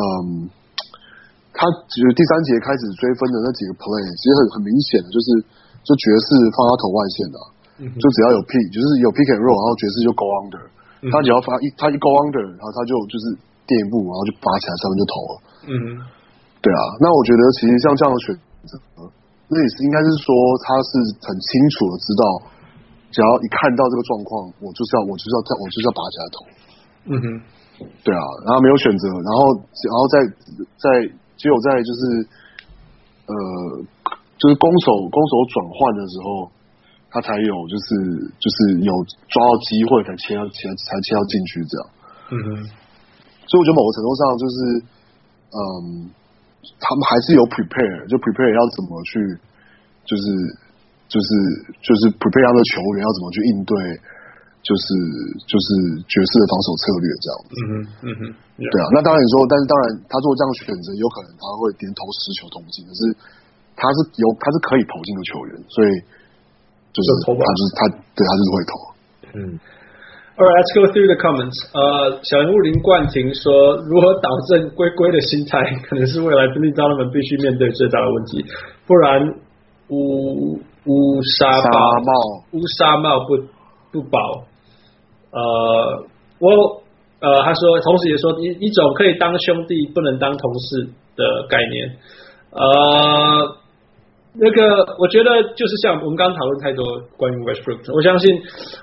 [1.57, 5.27] 他就是第三节开始追分的那几个 play，其实很很明显的就是，
[5.81, 7.37] 就爵士放他投外线的，
[7.97, 10.69] 就只要有 P，就是有 pick and roll，然后爵士就 go under。
[11.07, 13.31] 他只要发一，他一 go under，然后他就就是
[13.63, 15.33] 垫一步，然后就拔起来，上面就投了。
[15.71, 15.75] 嗯，
[16.59, 16.81] 对啊。
[16.99, 18.35] 那我觉得其实像这样的选
[18.67, 18.71] 择，
[19.47, 20.27] 那也是应该是说
[20.67, 20.91] 他是
[21.23, 22.23] 很清楚的知道，
[23.15, 26.37] 只要一看到这个状况，我就是要，我就是要，我就是要拔起来投。
[27.09, 27.25] 嗯哼，
[28.03, 28.23] 对啊。
[28.43, 30.15] 然后没有选择，然后然后再
[30.75, 30.85] 在
[31.39, 32.01] 只有在就是
[33.31, 33.33] 呃，
[34.35, 36.51] 就是攻守攻守转换的时候，
[37.09, 37.87] 他才有就是
[38.37, 38.93] 就是有
[39.27, 41.83] 抓到机会才切到切才切到进去这样。
[42.29, 42.47] 嗯哼，
[43.49, 44.57] 所以我觉得某个程度上就是，
[45.49, 45.57] 嗯，
[46.77, 49.17] 他们还是有 prepare，就 prepare 要怎么去，
[50.05, 50.23] 就是
[51.09, 51.27] 就是
[51.81, 53.73] 就是 prepare 他的球员要怎么去应对，
[54.61, 54.85] 就是
[55.49, 55.67] 就是
[56.05, 57.51] 爵士的防守策略这样子。
[57.57, 57.73] 嗯哼，
[58.05, 58.21] 嗯哼，
[58.61, 63.01] 对啊，那当然你说，但是当然他做这样的选择，有可能他会连投十球都不进，可是
[63.73, 65.89] 他是有他是可以投进的球员，所以
[66.93, 67.79] 就是他就是他
[68.15, 68.71] 对他就是会投。
[69.39, 69.59] 嗯。
[70.39, 71.51] Alright, let's go through the comments.
[71.75, 78.45] 呃，小人物林冠廷说，如何导正龟龟的心态，可能是未来宾利张他们必须面对最大的问题，
[78.87, 79.19] 不然
[79.89, 83.35] 乌乌纱帽乌纱帽不
[83.91, 84.45] 不保。
[85.31, 86.07] 呃，
[86.39, 86.81] 我
[87.19, 90.87] 呃他说，同时也说一一种可以当兄弟不能当同事
[91.17, 91.97] 的概念。
[92.51, 93.58] 呃。
[94.37, 96.85] 那个，我觉得就是像我们刚刚讨论太多
[97.17, 98.29] 关于 Westbrook，我相信，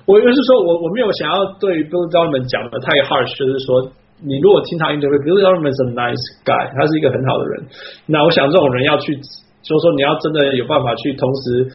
[0.05, 3.93] 我就是说我我没有想要对 Bill Donovan 讲的太 HARS 就是说
[4.27, 7.63] 你如果听他 interview，Bill Donovan 是 nice guy，他是一个很好的人。
[8.07, 11.71] 那我想这种人要去，就是说你要真的有办法去同时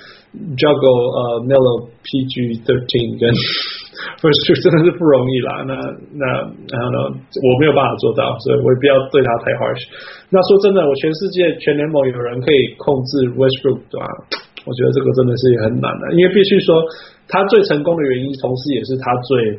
[0.60, 3.32] juggle 呃 Melo PG thirteen 跟。
[4.22, 5.64] 不是，真的是不容易啦。
[5.68, 5.74] 那
[6.16, 6.26] 那
[6.70, 6.98] 然后呢，
[7.42, 9.84] 我没有办法做到，所以我也不要对他太 harsh。
[10.30, 14.06] 那说真的，我全世界全联盟有人可以控制 Westbrook，对吧？
[14.64, 16.86] 我觉得这个真的是也很难的，因为必须说
[17.28, 19.58] 他最成功的原因，同时也是他最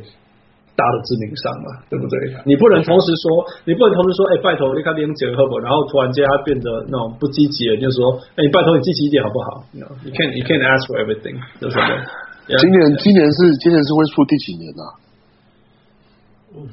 [0.79, 2.17] 大的致命伤嘛，对不对？
[2.45, 5.59] 你不能同时说，你不能同时说，哎，拜托，你看连结合不？
[5.59, 11.89] 然后突然间他变得那种不积极了，就是说，哎，你拜托你积极一点好不好？You can't you can't ask for everything，就是这样。
[11.91, 12.07] Yeah,
[12.45, 14.91] 今年今年是今年是会出第几年呢、啊？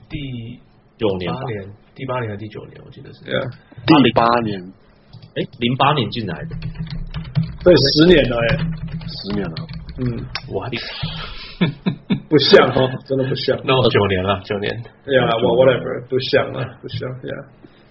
[0.08, 0.60] 第
[0.98, 1.40] 九年吧，
[1.94, 2.80] 第八年还是第九年？
[2.84, 3.24] 我记得是。
[3.24, 3.48] Yeah.
[3.86, 4.60] 第八年，
[5.36, 6.56] 哎，零八年进来的，
[7.62, 8.58] 对，十年了哎，
[9.06, 9.56] 十年了。
[9.98, 10.70] 嗯，我还，
[12.28, 13.58] 不像哦，真的不像。
[13.64, 14.74] 那我九年了，九年。
[14.74, 17.32] 呀，我 whatever 不像了，不像呀，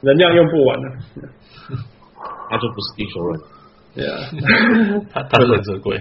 [0.01, 0.97] 能量用不完了。
[2.49, 3.39] 他就不是地球人。
[3.95, 5.05] Yeah.
[5.11, 5.99] 他他是忍者龟。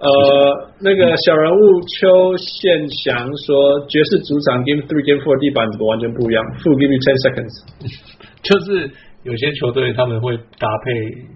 [0.00, 7.52] 呃，那个小人物邱宪祥说，爵士主场 Game Three Game Four 地板怎么完全不一样？Full give you ten seconds。
[8.44, 8.90] 就是
[9.22, 10.92] 有些球队他们会搭配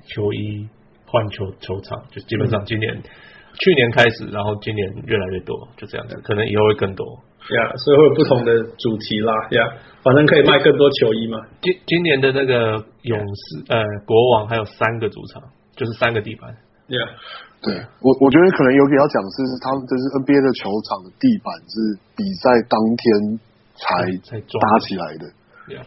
[0.07, 0.69] 球衣
[1.07, 3.03] 换球球场，就基本上今年、嗯、
[3.61, 7.05] 去年开始，然后今年越来越多，就这样子，可能以后会更多。
[7.53, 9.33] 呀，yeah, 所以会有不同的主题啦。
[9.51, 9.73] 呀，yeah,
[10.03, 11.39] 反正可以卖更多球衣嘛。
[11.61, 15.43] 今今年的那个勇士呃国王还有三个主场，
[15.77, 16.51] 就是三个地板。
[16.89, 16.99] 呀。
[17.65, 23.05] 对我，我觉得可能有点要讲是，他们这是 NBA 的球场的地板是比赛当天
[23.75, 25.25] 才才搭起来的，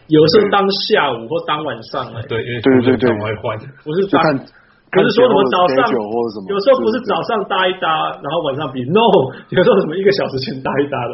[0.10, 2.26] 有时候当下午或当晚上来。
[2.26, 3.14] 对，对对对。
[3.14, 3.14] 对，
[3.46, 3.54] 换。
[3.86, 9.06] 不是看，不是说什么早上或者什么，有时候不是早上搭一搭，然后晚上比 no，
[9.54, 10.98] 有时候什么一个小时前搭一搭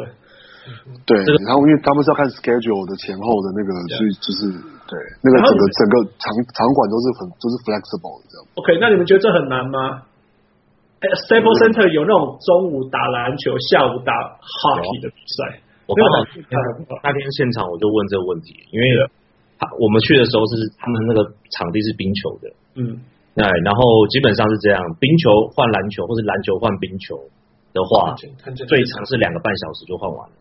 [1.04, 1.12] 对，
[1.44, 3.68] 然后因为他们是要看 schedule 的前后的那个，
[4.00, 4.48] 所以就是
[4.88, 8.40] 对那个整个整个场场馆都是很都是 flexible 的这样。
[8.56, 10.08] OK，那你们觉得这很难吗
[11.26, 15.60] ？Staples Center 有那种中午打篮球，下午打 hockey 的比赛。
[15.84, 16.24] 我刚好
[17.04, 18.86] 那天现场我就问这个问题，因为
[19.60, 21.20] 他我们去的时候是他们那个
[21.52, 22.44] 场地是冰球的，
[22.80, 23.04] 嗯，
[23.36, 27.20] 对，然后基本上是这样，冰球换篮球或是篮球换冰球
[27.76, 28.16] 的话，
[28.66, 30.34] 最长是两个半小时就换完了。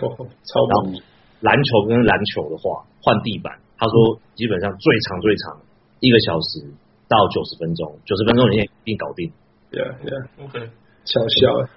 [0.00, 0.16] 哦，
[0.48, 0.96] 超棒。
[1.40, 5.60] 篮球跟篮球的话换地板，他说基本上最长最长
[6.00, 6.64] 一个小时
[7.08, 9.28] 到九十分钟，九十分钟你一定搞定。
[9.28, 9.34] 对
[9.76, 10.56] 啊，对啊，OK，
[11.04, 11.68] 笑笑。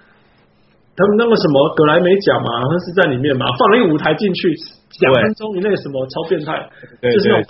[0.94, 4.52] 他们那个什么格莱美奖嘛，好像是在里面嘛，放了一个舞台进去，
[5.00, 6.68] 两分钟以内什么超变态，
[7.00, 7.48] 就是那种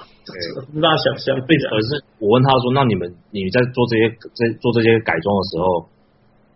[0.74, 1.34] 无法想象。
[1.34, 5.90] 可是我问他说：“那你们你在做这些在做这些改装的时候，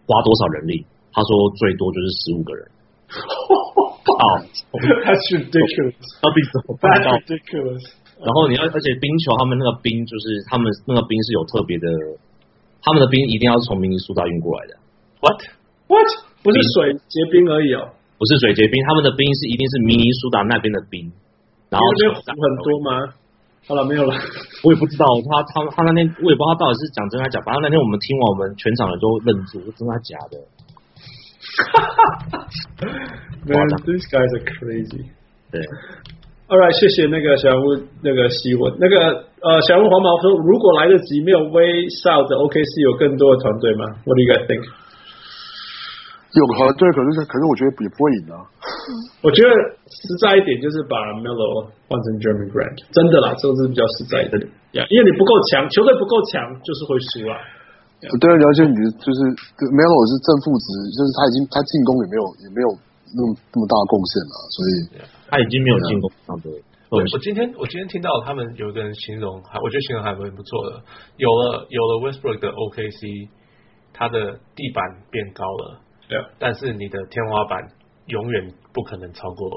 [0.06, 2.62] 花多少人力？”他说：“最多就是十五个人。
[4.16, 5.98] ”啊，That's ridiculous！
[6.22, 7.82] 到底怎么办到？Ridiculous！
[8.22, 11.86] 然后你要，而且冰球他们那个冰就是他们那个冰是有特别的。
[12.82, 14.76] 他们的冰一定要是从明尼苏达运过来的。
[15.20, 15.38] What?
[15.88, 16.08] What?
[16.42, 17.90] 不是水结冰而已哦。
[18.18, 21.12] 不是水结冰，他们的冰是一定是明尼苏达那边的冰。
[21.68, 23.14] 然后那边湖很多吗？
[23.66, 24.14] 好了，没有了。
[24.62, 27.40] 我也不知道，他他他那天我也不知道他到底是讲真还是假。
[27.42, 30.38] 反正那天我们听完，我们全场人都愣住，真的假的？
[31.56, 31.96] 哈哈
[32.30, 32.48] 哈
[33.44, 35.10] ！Man, these guys are crazy。
[35.50, 35.60] 对。
[36.46, 37.74] All right，谢谢那个小人物
[38.06, 38.94] 那个希文，那个
[39.42, 44.62] 呃小人物黄毛说，如果来得及，没有威少的 OKC 有更多的团队吗？What do you guys think？
[44.62, 48.46] 有团队，可是可是我觉得也不会赢啊。
[49.26, 49.50] 我觉得
[49.90, 54.38] 实在一点就是把 Melo 换成 Jerami Grant，真的啦，这个是比较实在的。
[54.78, 57.34] 呀，因为你不够强，球队不够强，就是会输啊。
[58.22, 59.18] 对啊，了解你的就是
[59.74, 62.68] Melo 是正负值，就是他已经他进攻也没有也没有
[63.18, 64.70] 那么那么大的贡献了，所以
[65.28, 66.50] 他已经没有进攻上的。
[66.88, 70.82] 我我今天我今天听到他们有一个人形容，还我觉得形容还蛮不错的。
[71.16, 73.28] 有了有了 Westbrook 的 OKC，
[73.92, 77.60] 他的地板变高了，对，但是你的天花板
[78.06, 79.48] 永远不可能超过。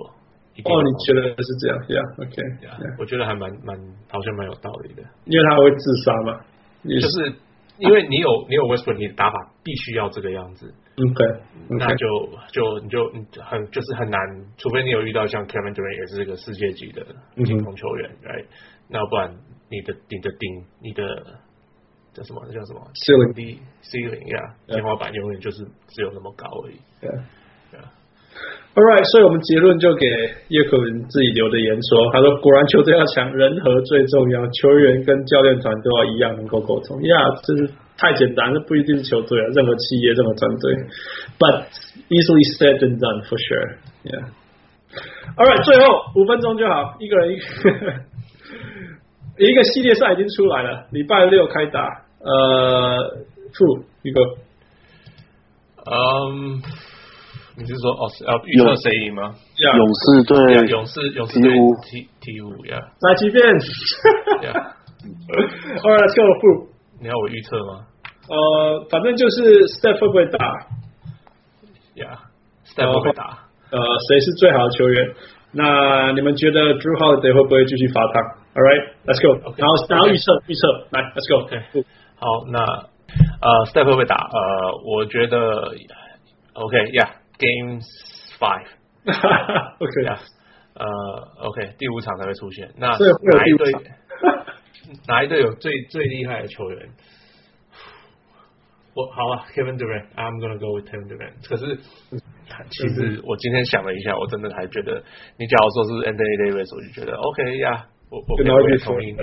[0.63, 3.77] 哦，你觉得是这样？Yeah，OK，我觉得还蛮蛮
[4.09, 6.41] 好像蛮有道理的，因为他会自杀嘛，
[6.83, 7.33] 就是。
[7.79, 10.73] 因为你有你有 Westbrook，你的打法必须要这个样子。
[10.99, 11.27] 嗯，对，
[11.79, 13.09] 那就就你就
[13.41, 14.19] 很就是很难，
[14.57, 17.05] 除非你有遇到像 Kevin Durant 也是这个世界级的
[17.45, 18.45] 进攻球员，来、嗯，
[18.89, 19.33] 那不然
[19.69, 21.03] 你的你的顶你的
[22.13, 22.43] 叫什么？
[22.47, 26.75] 那叫什么？Ceiling ceiling 呀，天花板永远就是只有那么高而已。
[27.01, 27.09] 对。
[28.75, 30.05] All right，所以我们结论就给
[30.47, 37.01] 叶可文自己留的言说，他说果然球队要强，人和最重要，球员跟教练团都要一样能够沟通。
[37.03, 40.73] 呀，这是太简单，这不一定是球队啊，任何企业、任何团队。
[41.37, 41.65] But
[42.07, 43.77] easily said and done for sure.
[44.03, 44.31] Yeah.
[45.35, 47.43] All right，最后五分钟就好，一个人一个，
[49.51, 52.05] 一个系列赛已经出来了，礼拜六开打。
[52.21, 53.17] 呃，
[53.53, 54.21] 负一个，
[55.85, 56.61] 嗯。
[57.57, 59.35] 你是说哦，要预测谁赢吗？
[59.75, 61.51] 勇士对勇士，勇士对
[61.83, 62.79] T T 五呀。
[63.01, 63.43] 来几遍？
[65.83, 66.69] Alright，let's go。
[67.01, 67.85] 你要我预测吗？
[68.29, 70.67] 呃，反正就是 Steph 会不会打
[71.95, 73.49] ？Yeah，Steph 会不会打？
[73.71, 75.13] 呃，谁是最好的球员？
[75.51, 78.21] 那你们觉得 Drew Holiday 会不会继续发烫
[78.53, 79.33] ？All right，let's go。
[79.57, 81.41] 然后然后预测预测，来，let's go。
[81.45, 81.83] OK，
[82.17, 82.59] 好，那
[83.41, 84.15] 呃，Steph 会不会打？
[84.15, 85.73] 呃，我觉得
[86.53, 87.09] OK，Yeah。
[87.39, 87.79] Game
[88.37, 89.15] Five，OK，
[90.75, 90.85] 呃
[91.39, 92.69] ，OK，第五场才会出现。
[92.77, 93.71] 那哪一队？
[95.07, 96.89] 哪一队有最最厉害的球员？
[98.99, 101.39] 我好啊，Kevin Durant，I'm gonna go with Kevin Durant。
[101.47, 101.79] 可是，
[102.67, 105.01] 其实我今天想了一下，我真的还觉得，
[105.39, 109.19] 你假如说是 Anthony Davis，我就觉得 OK 呀，我我可以同意你。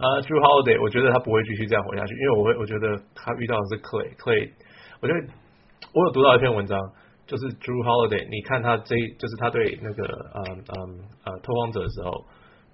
[0.00, 4.50] 啊，Jrue Holiday，我觉得他不会继续这样活下去，因为我会，我觉得他遇到的是 Clay，Clay，
[5.00, 5.20] 我觉得。
[5.92, 6.80] 我有读到一篇文章，
[7.26, 10.02] 就是 Jrue Holiday，你看他这，就是他对那个
[10.34, 10.74] 嗯嗯
[11.24, 12.24] 呃拓荒者的时候，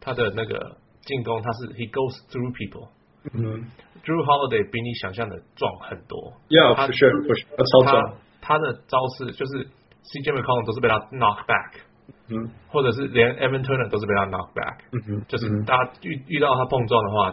[0.01, 2.89] 他的那个进攻，他是 He goes through people。
[3.35, 3.65] 嗯
[4.05, 6.33] ，Drew Holiday 比你想象的壮很多。
[6.49, 8.15] Yeah，他是不是他超壮？
[8.41, 9.65] 他的招式就是
[10.05, 11.81] CJ McCollum 都是被他 knock back，
[12.29, 17.31] 嗯，或者是连 Evan Turner 都是被他 knock back，嗯哼，就是大家遇遇到他碰撞的话，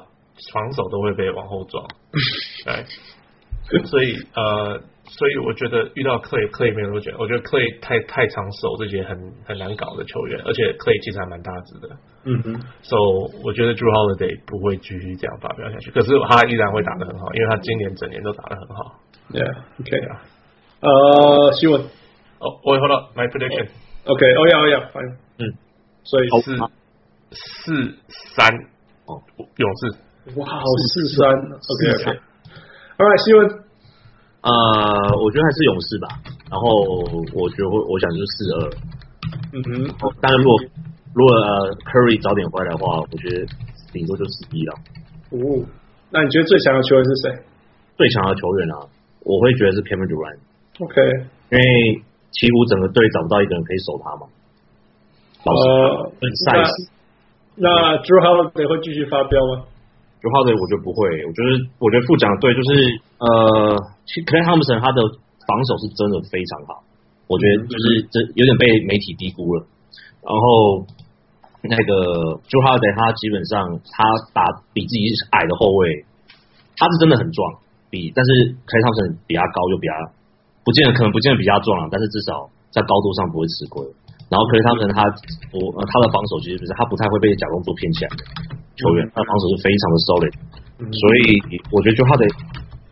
[0.54, 1.86] 防守都会被往后撞。
[2.66, 2.86] 对，
[3.86, 4.82] 所以呃。
[5.10, 9.16] 所以我觉得遇到 Clay Clay 没有那么卷，我觉得 Clay 太太长手这些很
[9.46, 11.88] 很难搞的球员，而且 Clay 其实还蛮大只的。
[12.26, 13.00] 嗯哼，，so
[13.40, 19.00] 我觉得 Jrue Holiday 不会继续这样发表下去，可是他依然会打得很好，因为他今年整年都打得很好。
[19.32, 20.28] Yeah，OK 啊。
[20.84, 21.80] 呃，新闻。
[22.44, 23.72] 哦，我 hold up my prediction。
[24.04, 25.16] OK，哦呀哦呀，fine。
[25.40, 25.56] 嗯，
[26.04, 26.52] 所以是
[27.32, 27.96] 四
[28.36, 28.44] 三
[29.08, 30.36] 哦，勇士。
[30.36, 30.46] 哇，
[30.92, 31.32] 四三。
[32.98, 33.06] OK，OK。
[33.06, 33.46] Alright，新闻。
[34.42, 36.08] 呃，我觉得还是勇士吧。
[36.50, 36.82] 然后
[37.34, 38.58] 我觉得我我想就是四二。
[39.54, 40.12] 嗯哼。
[40.22, 40.58] 当然，如果
[41.14, 43.46] 如果呃 Curry 早点回来的话，我觉得
[43.94, 44.74] 顶多就四一了。
[45.30, 45.66] 哦，
[46.10, 47.38] 那你觉得最强的球员是谁？
[47.98, 48.90] 最强的球员啊，
[49.22, 50.40] 我会觉得是 Kevin Durant。
[50.80, 51.02] OK。
[51.50, 51.62] 因为
[52.34, 54.26] 鹈鹕整个队找不到一个人可以守他嘛。
[55.46, 56.12] 呃，
[56.46, 56.90] 赛斯。
[57.56, 59.66] 那 Drew Holiday 会继续发飙吗
[60.22, 61.22] ？Jrue Holiday 我觉得不会。
[61.26, 62.70] 我觉得我觉得副讲的对，就是
[63.20, 63.30] 呃。
[64.08, 65.04] 其实 Klay Thompson 他的
[65.44, 66.80] 防守是真的非常好，
[67.28, 69.68] 我觉得就是这有点被媒体低估了。
[70.24, 70.88] 然后
[71.60, 76.08] 那个 Jrue Holiday 他基本上他打比自己矮的后卫，
[76.80, 77.60] 他是真的很壮，
[77.92, 80.08] 比但是 Klay Thompson 比他高又比他
[80.64, 83.84] 不见得可能不见得比他壮了，但是至少在高度上不会吃亏。
[84.32, 85.04] 然后 Klay Thompson 他
[85.52, 88.24] 不他的防守其实不是他不太会被假动作骗起来的
[88.78, 90.34] 球员，他的防守是非常的 solid，
[90.94, 91.42] 所以
[91.74, 92.32] 我觉得 Jrue Holiday。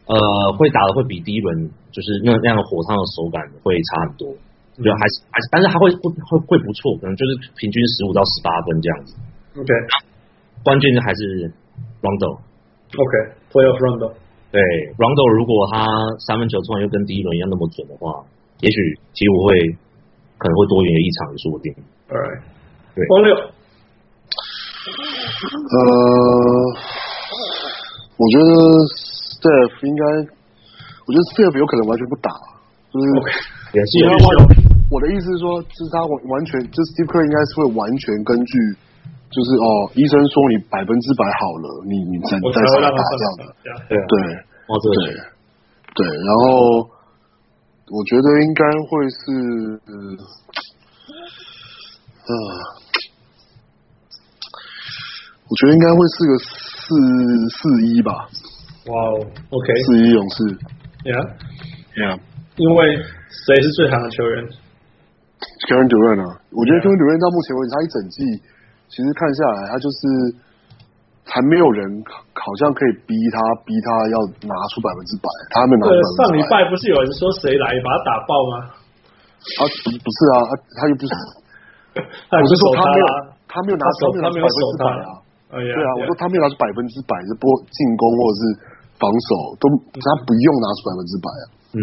[0.06, 0.14] 呃，
[0.54, 4.30] 会打的会比第一轮就是那那样的火烫的手感会差很多，
[4.78, 9.18] 对、嗯，还是还是，但是他会会会会不错，可能就是平均十五到十八分这样子。
[9.58, 9.74] OK，
[10.62, 11.50] 关键的还是
[12.06, 12.38] Rondo。
[12.94, 14.14] OK，Playoff Rondo。
[14.54, 14.62] 对
[14.94, 15.90] ，Rondo 如果他
[16.22, 18.14] 三分球突然又跟第一轮一样那么准的话，
[18.62, 18.78] 也许
[19.18, 19.58] 鹈鹕会
[20.38, 21.74] 可能会多赢一场也说不定。
[22.14, 22.46] Alright，
[22.94, 23.02] 对。
[23.10, 23.34] 王六，
[25.26, 25.78] 呃，
[28.18, 28.54] 我觉得。
[29.46, 30.02] Steph 应该，
[31.06, 32.34] 我觉得 Steph 有可能完全不打，
[32.90, 33.06] 就是
[33.78, 34.10] 也是有。
[34.90, 38.58] 我的意思是说，就是他完完全，就是 Steve Kerr 应该是会完全根据，
[39.30, 42.58] 就是哦，医生说你百分之百好了，你你再再
[42.90, 43.54] 打这样的，
[43.86, 44.34] 对对。
[44.66, 44.98] 对
[45.94, 46.82] 对，然后
[47.94, 49.30] 我觉得应该会是，
[49.94, 50.18] 嗯，
[52.26, 52.34] 啊，
[55.46, 56.96] 我觉得应该会是个四
[57.54, 58.12] 四一吧。
[58.90, 60.38] 哇哦，OK，四一勇士
[61.06, 62.20] ，Yeah，Yeah，Yeah.
[62.58, 62.98] 因为
[63.46, 64.46] 谁是最强的球员
[65.70, 68.18] ？Kevin Durant 啊，我觉得 Kevin Durant 到目前为止，他一整季
[68.90, 70.44] 其实看下来，他就是。
[71.26, 71.82] 还没有人
[72.38, 76.22] 好像可以逼他，逼他要拿出百分之百，他还没拿出百分之百。
[76.22, 78.54] 上礼拜不是有人说谁来把他打爆吗？
[79.58, 80.38] 啊，不不是啊，
[80.78, 81.12] 他又不是，
[82.30, 83.06] 他不是说他没有，
[83.50, 85.10] 他没有拿出他没有百分之百啊。
[85.64, 88.42] 对啊，我说他没有拿出百分之百，的波进攻或者是
[89.00, 89.30] 防守
[89.60, 91.44] 都他不用拿出百分之百啊。
[91.76, 91.80] 嗯，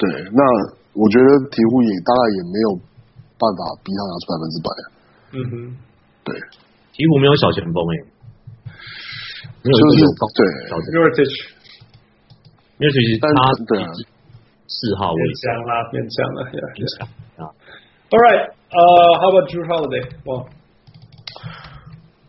[0.00, 0.40] 对，那
[0.96, 2.68] 我觉得鹈鹕也大概也没有
[3.36, 4.84] 办法逼他拿出百分之百啊。
[5.32, 5.52] 嗯哼，
[6.24, 6.32] 对，
[6.96, 7.94] 鹈鹕没有小前锋诶。
[9.62, 10.02] 没有就是
[10.34, 10.40] 对
[10.90, 11.30] ，Mirotic，
[12.78, 13.30] 因为其实他
[13.68, 13.78] 对
[14.66, 17.06] 四号位变强了，变强了，变强
[17.38, 17.46] 啊。
[18.10, 18.76] All right，呃、
[19.22, 20.02] uh,，How about Jrue Holiday？
[20.26, 20.44] 哇，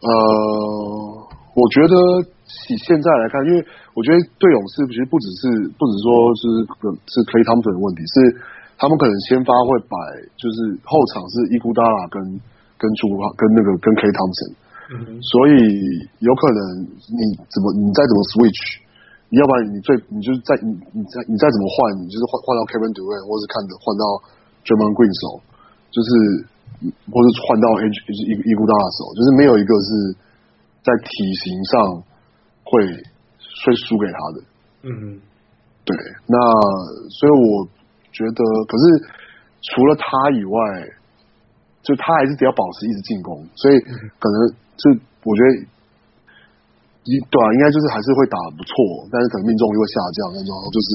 [0.04, 0.12] 呃，
[1.56, 1.96] 我觉得
[2.68, 3.58] 以现在来看，因为
[3.96, 5.44] 我觉得对勇士其实不只是
[5.80, 6.44] 不只说是
[7.08, 8.16] 是 Klay Thompson 的问题，是
[8.76, 9.96] 他们可能先发会摆，
[10.36, 12.20] 就是后场是伊古达拉跟
[12.76, 13.08] 跟朱
[13.40, 14.60] 跟那个跟 Klay Thompson。
[14.94, 15.56] 所以
[16.22, 18.84] 有可能你怎么你再怎么 switch，
[19.32, 24.04] 你要不然你最你就是再你你再你再怎么换，你就是换换到 Kevin Durant，或是看着换到
[24.68, 25.42] Draymond Green 手，
[25.90, 26.10] 就是
[26.84, 29.90] 或是换到 H 就是伊伊古达拉手，就是没有一个是
[30.84, 32.04] 在体型上
[32.64, 32.86] 会
[33.64, 34.38] 会输给他的。
[34.84, 35.04] 嗯嗯，
[35.86, 35.96] 对，
[36.28, 36.36] 那
[37.20, 37.68] 所以我
[38.12, 38.84] 觉得，可是
[39.74, 40.60] 除了他以外，
[41.84, 43.80] 就他还是得要保持一直进攻，所以
[44.20, 44.56] 可能。
[44.74, 45.50] 就我觉得
[47.06, 48.74] 一对啊，应该就是还是会打不错，
[49.14, 50.90] 但是可能命中率会下降，那种就是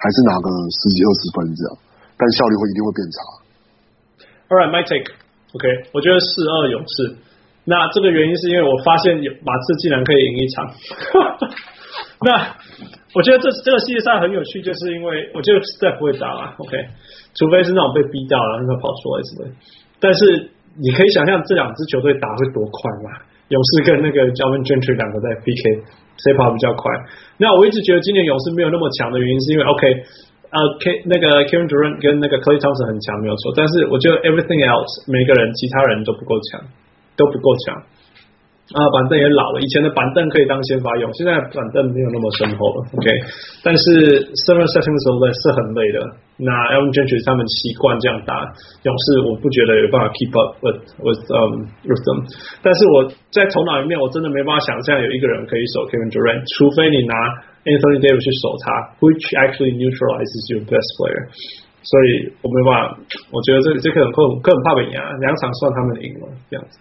[0.00, 1.70] 还是拿个十几二十分这样，
[2.16, 3.18] 但效率会一定会变差。
[4.48, 5.12] All right, my take.
[5.54, 7.16] OK，我觉得四二勇士。
[7.64, 10.70] 那这个原因是因为我发现马刺竟然可以赢一场。
[12.24, 12.56] 那
[13.14, 16.54] 我觉得这这个系列赛很有趣，就是因为我觉得 Steph 不会打啊。
[16.58, 16.76] OK，
[17.34, 19.50] 除非是那种被逼掉了，那跑出来之类。
[20.00, 20.50] 但是。
[20.80, 23.10] 你可以想象这两支球队打会多快嘛？
[23.48, 25.82] 勇士跟那个 Alvin Gentry 两个在 PK，
[26.22, 26.86] 谁跑比较快？
[27.36, 29.82] 那我一直觉得今年勇士没有那么强的原因，是因为 OK，
[30.50, 33.52] 呃，K 那个 Kevin Durant 跟那个 Clay Thompson 很强，没有错。
[33.54, 36.60] 但是我觉得 Everything else 每个人其他人都不够强，
[37.16, 37.82] 都不够强。
[38.68, 42.84] 啊，板凳也老了，以前的板凳可以当先发用，现在板凳没有那么深厚了。
[43.00, 43.08] OK，
[43.64, 46.04] 但是 seven seconds of that 是很累的。
[46.36, 48.44] 那 Elvin Gentry 他们习惯这样打
[48.84, 52.28] 勇士，我不觉得有办法 keep up with with um with them。
[52.60, 57.16] 但是我在头脑里面，我真的没办法想象有一个人可以守 Kevin Durant，除非你拿
[57.64, 58.68] Anthony Davis 去守他
[59.00, 61.32] ，which actually neutralizes your best player。
[61.80, 63.00] 所以我没办法，
[63.32, 66.76] 我觉得这这可能可能怕本牙，两场算他们赢了这样子。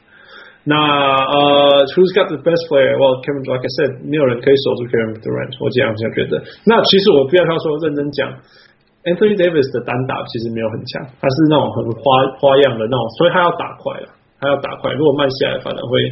[0.67, 2.91] 那呃，Who's got the best player?
[2.99, 5.55] Well, Kevin, like I said，没有人可以守住 Kevin Durant。
[5.63, 6.43] 我这样这样觉得。
[6.67, 8.27] 那其实我不要他说认真讲
[9.07, 14.11] ，Anthony Davis 的单打其实没有很强，他是那种很花花样的那种，所以他要打快了，
[14.43, 14.91] 他要打快。
[14.91, 16.03] 如果慢下来，反而会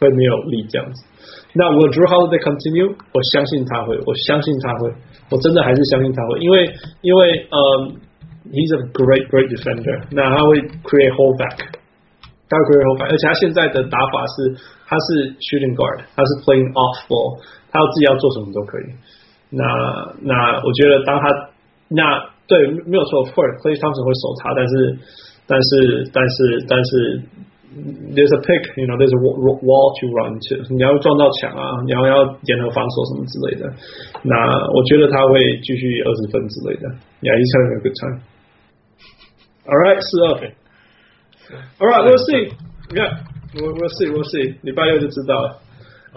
[0.00, 1.04] 会没有力这样子。
[1.52, 2.96] 那 Will Jrue Holiday continue？
[3.12, 4.88] 我相信他会，我相信他会，
[5.28, 6.64] 我真的还是相信他会，因为
[7.04, 7.58] 因为呃、
[8.48, 10.08] um,，He's a great great defender。
[10.08, 10.56] 那他会
[10.88, 11.76] create hold back？
[12.50, 12.58] back。
[12.58, 14.58] 他可以后排，而且他现在的打法是，
[14.90, 17.38] 他是 shooting guard，他是 playing off ball，
[17.70, 18.90] 他要自己要做什么都可以。
[19.54, 19.62] 那
[20.26, 21.30] 那我觉得当他
[21.86, 22.02] 那
[22.50, 22.58] 对
[22.90, 24.98] 没有错，Klay Thompson 会守他，但是
[25.46, 27.22] 但是但是但是
[28.18, 29.20] there's a pick，you know，there's a
[29.62, 33.70] wall to run to，你要撞到墙啊，你要要联合防守什么之类的。
[34.26, 34.34] 那
[34.74, 36.90] 我觉得他会继续二十分之类的。
[37.22, 38.26] Yeah, he's having a good time.
[39.70, 40.50] All right，四二。
[41.78, 42.52] All right, we'll see.
[42.94, 43.22] Yeah,
[43.54, 44.56] we'll we'll see, we'll see.
[44.62, 45.58] 礼拜六就知道了。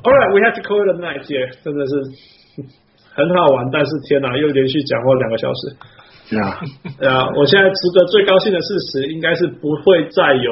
[0.03, 1.49] All right, we have to call it a night here.
[1.63, 1.93] 真的是
[3.13, 5.75] 很好玩，但是天哪，又连续讲过两个小时。
[6.33, 6.57] Yeah.
[7.07, 10.51] 啊，我现在值得最高兴的事实，应该是不会再有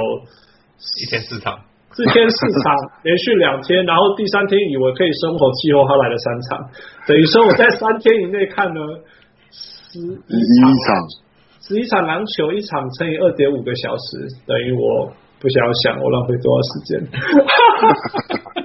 [1.02, 1.58] 一天四场，
[1.92, 6.70] 四天四场 连续两天，然后第三天以为可以生活气候，他来了三场，
[7.08, 9.04] 等于说我在三天以内看了
[9.52, 10.06] 十一
[10.86, 10.96] 场。
[11.68, 17.00] 十一场篮球，一场乘以二点五个小时，等于我不想要想我浪费多少时间。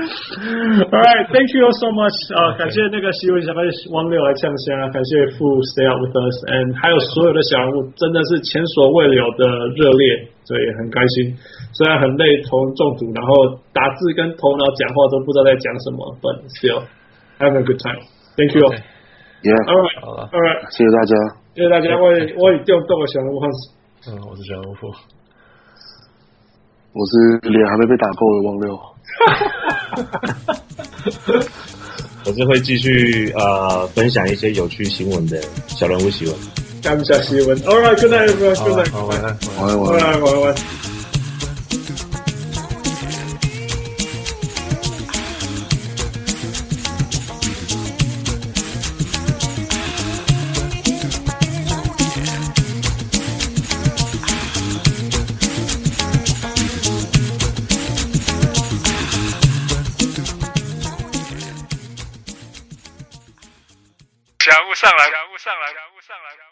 [0.00, 2.16] All right, thank you all so much.
[2.32, 3.60] 啊、uh, 感谢那个希文小白
[3.92, 9.44] 汪六来呛声啊，感谢富 stay out with us and 还有所有的小人物，真的是前所未有的
[9.76, 11.36] 热烈，所以很开心。
[11.76, 16.82] 虽然很累，头中毒，然后打字跟头脑讲话都不知道在讲什么，but still
[17.38, 18.00] have a good time.
[18.40, 18.64] Thank you。
[19.48, 20.00] right。
[20.00, 20.28] 好了。
[20.32, 20.60] All right。
[20.70, 21.16] 谢谢大家。
[21.54, 21.96] 谢谢大家。
[21.96, 23.40] 我我用动我小人物。
[24.06, 24.74] 嗯，我是小人物。
[26.92, 28.74] 我是脸还没被打够的汪六。
[32.26, 36.36] 我是会 继续呃分享一些有趣新闻的小人物新闻。
[36.82, 37.56] 感谢新闻。
[37.58, 38.90] All right，good night，good night。
[38.90, 40.89] 好，晚安，晚安，晚安，晚安。
[66.10, 66.49] 上来。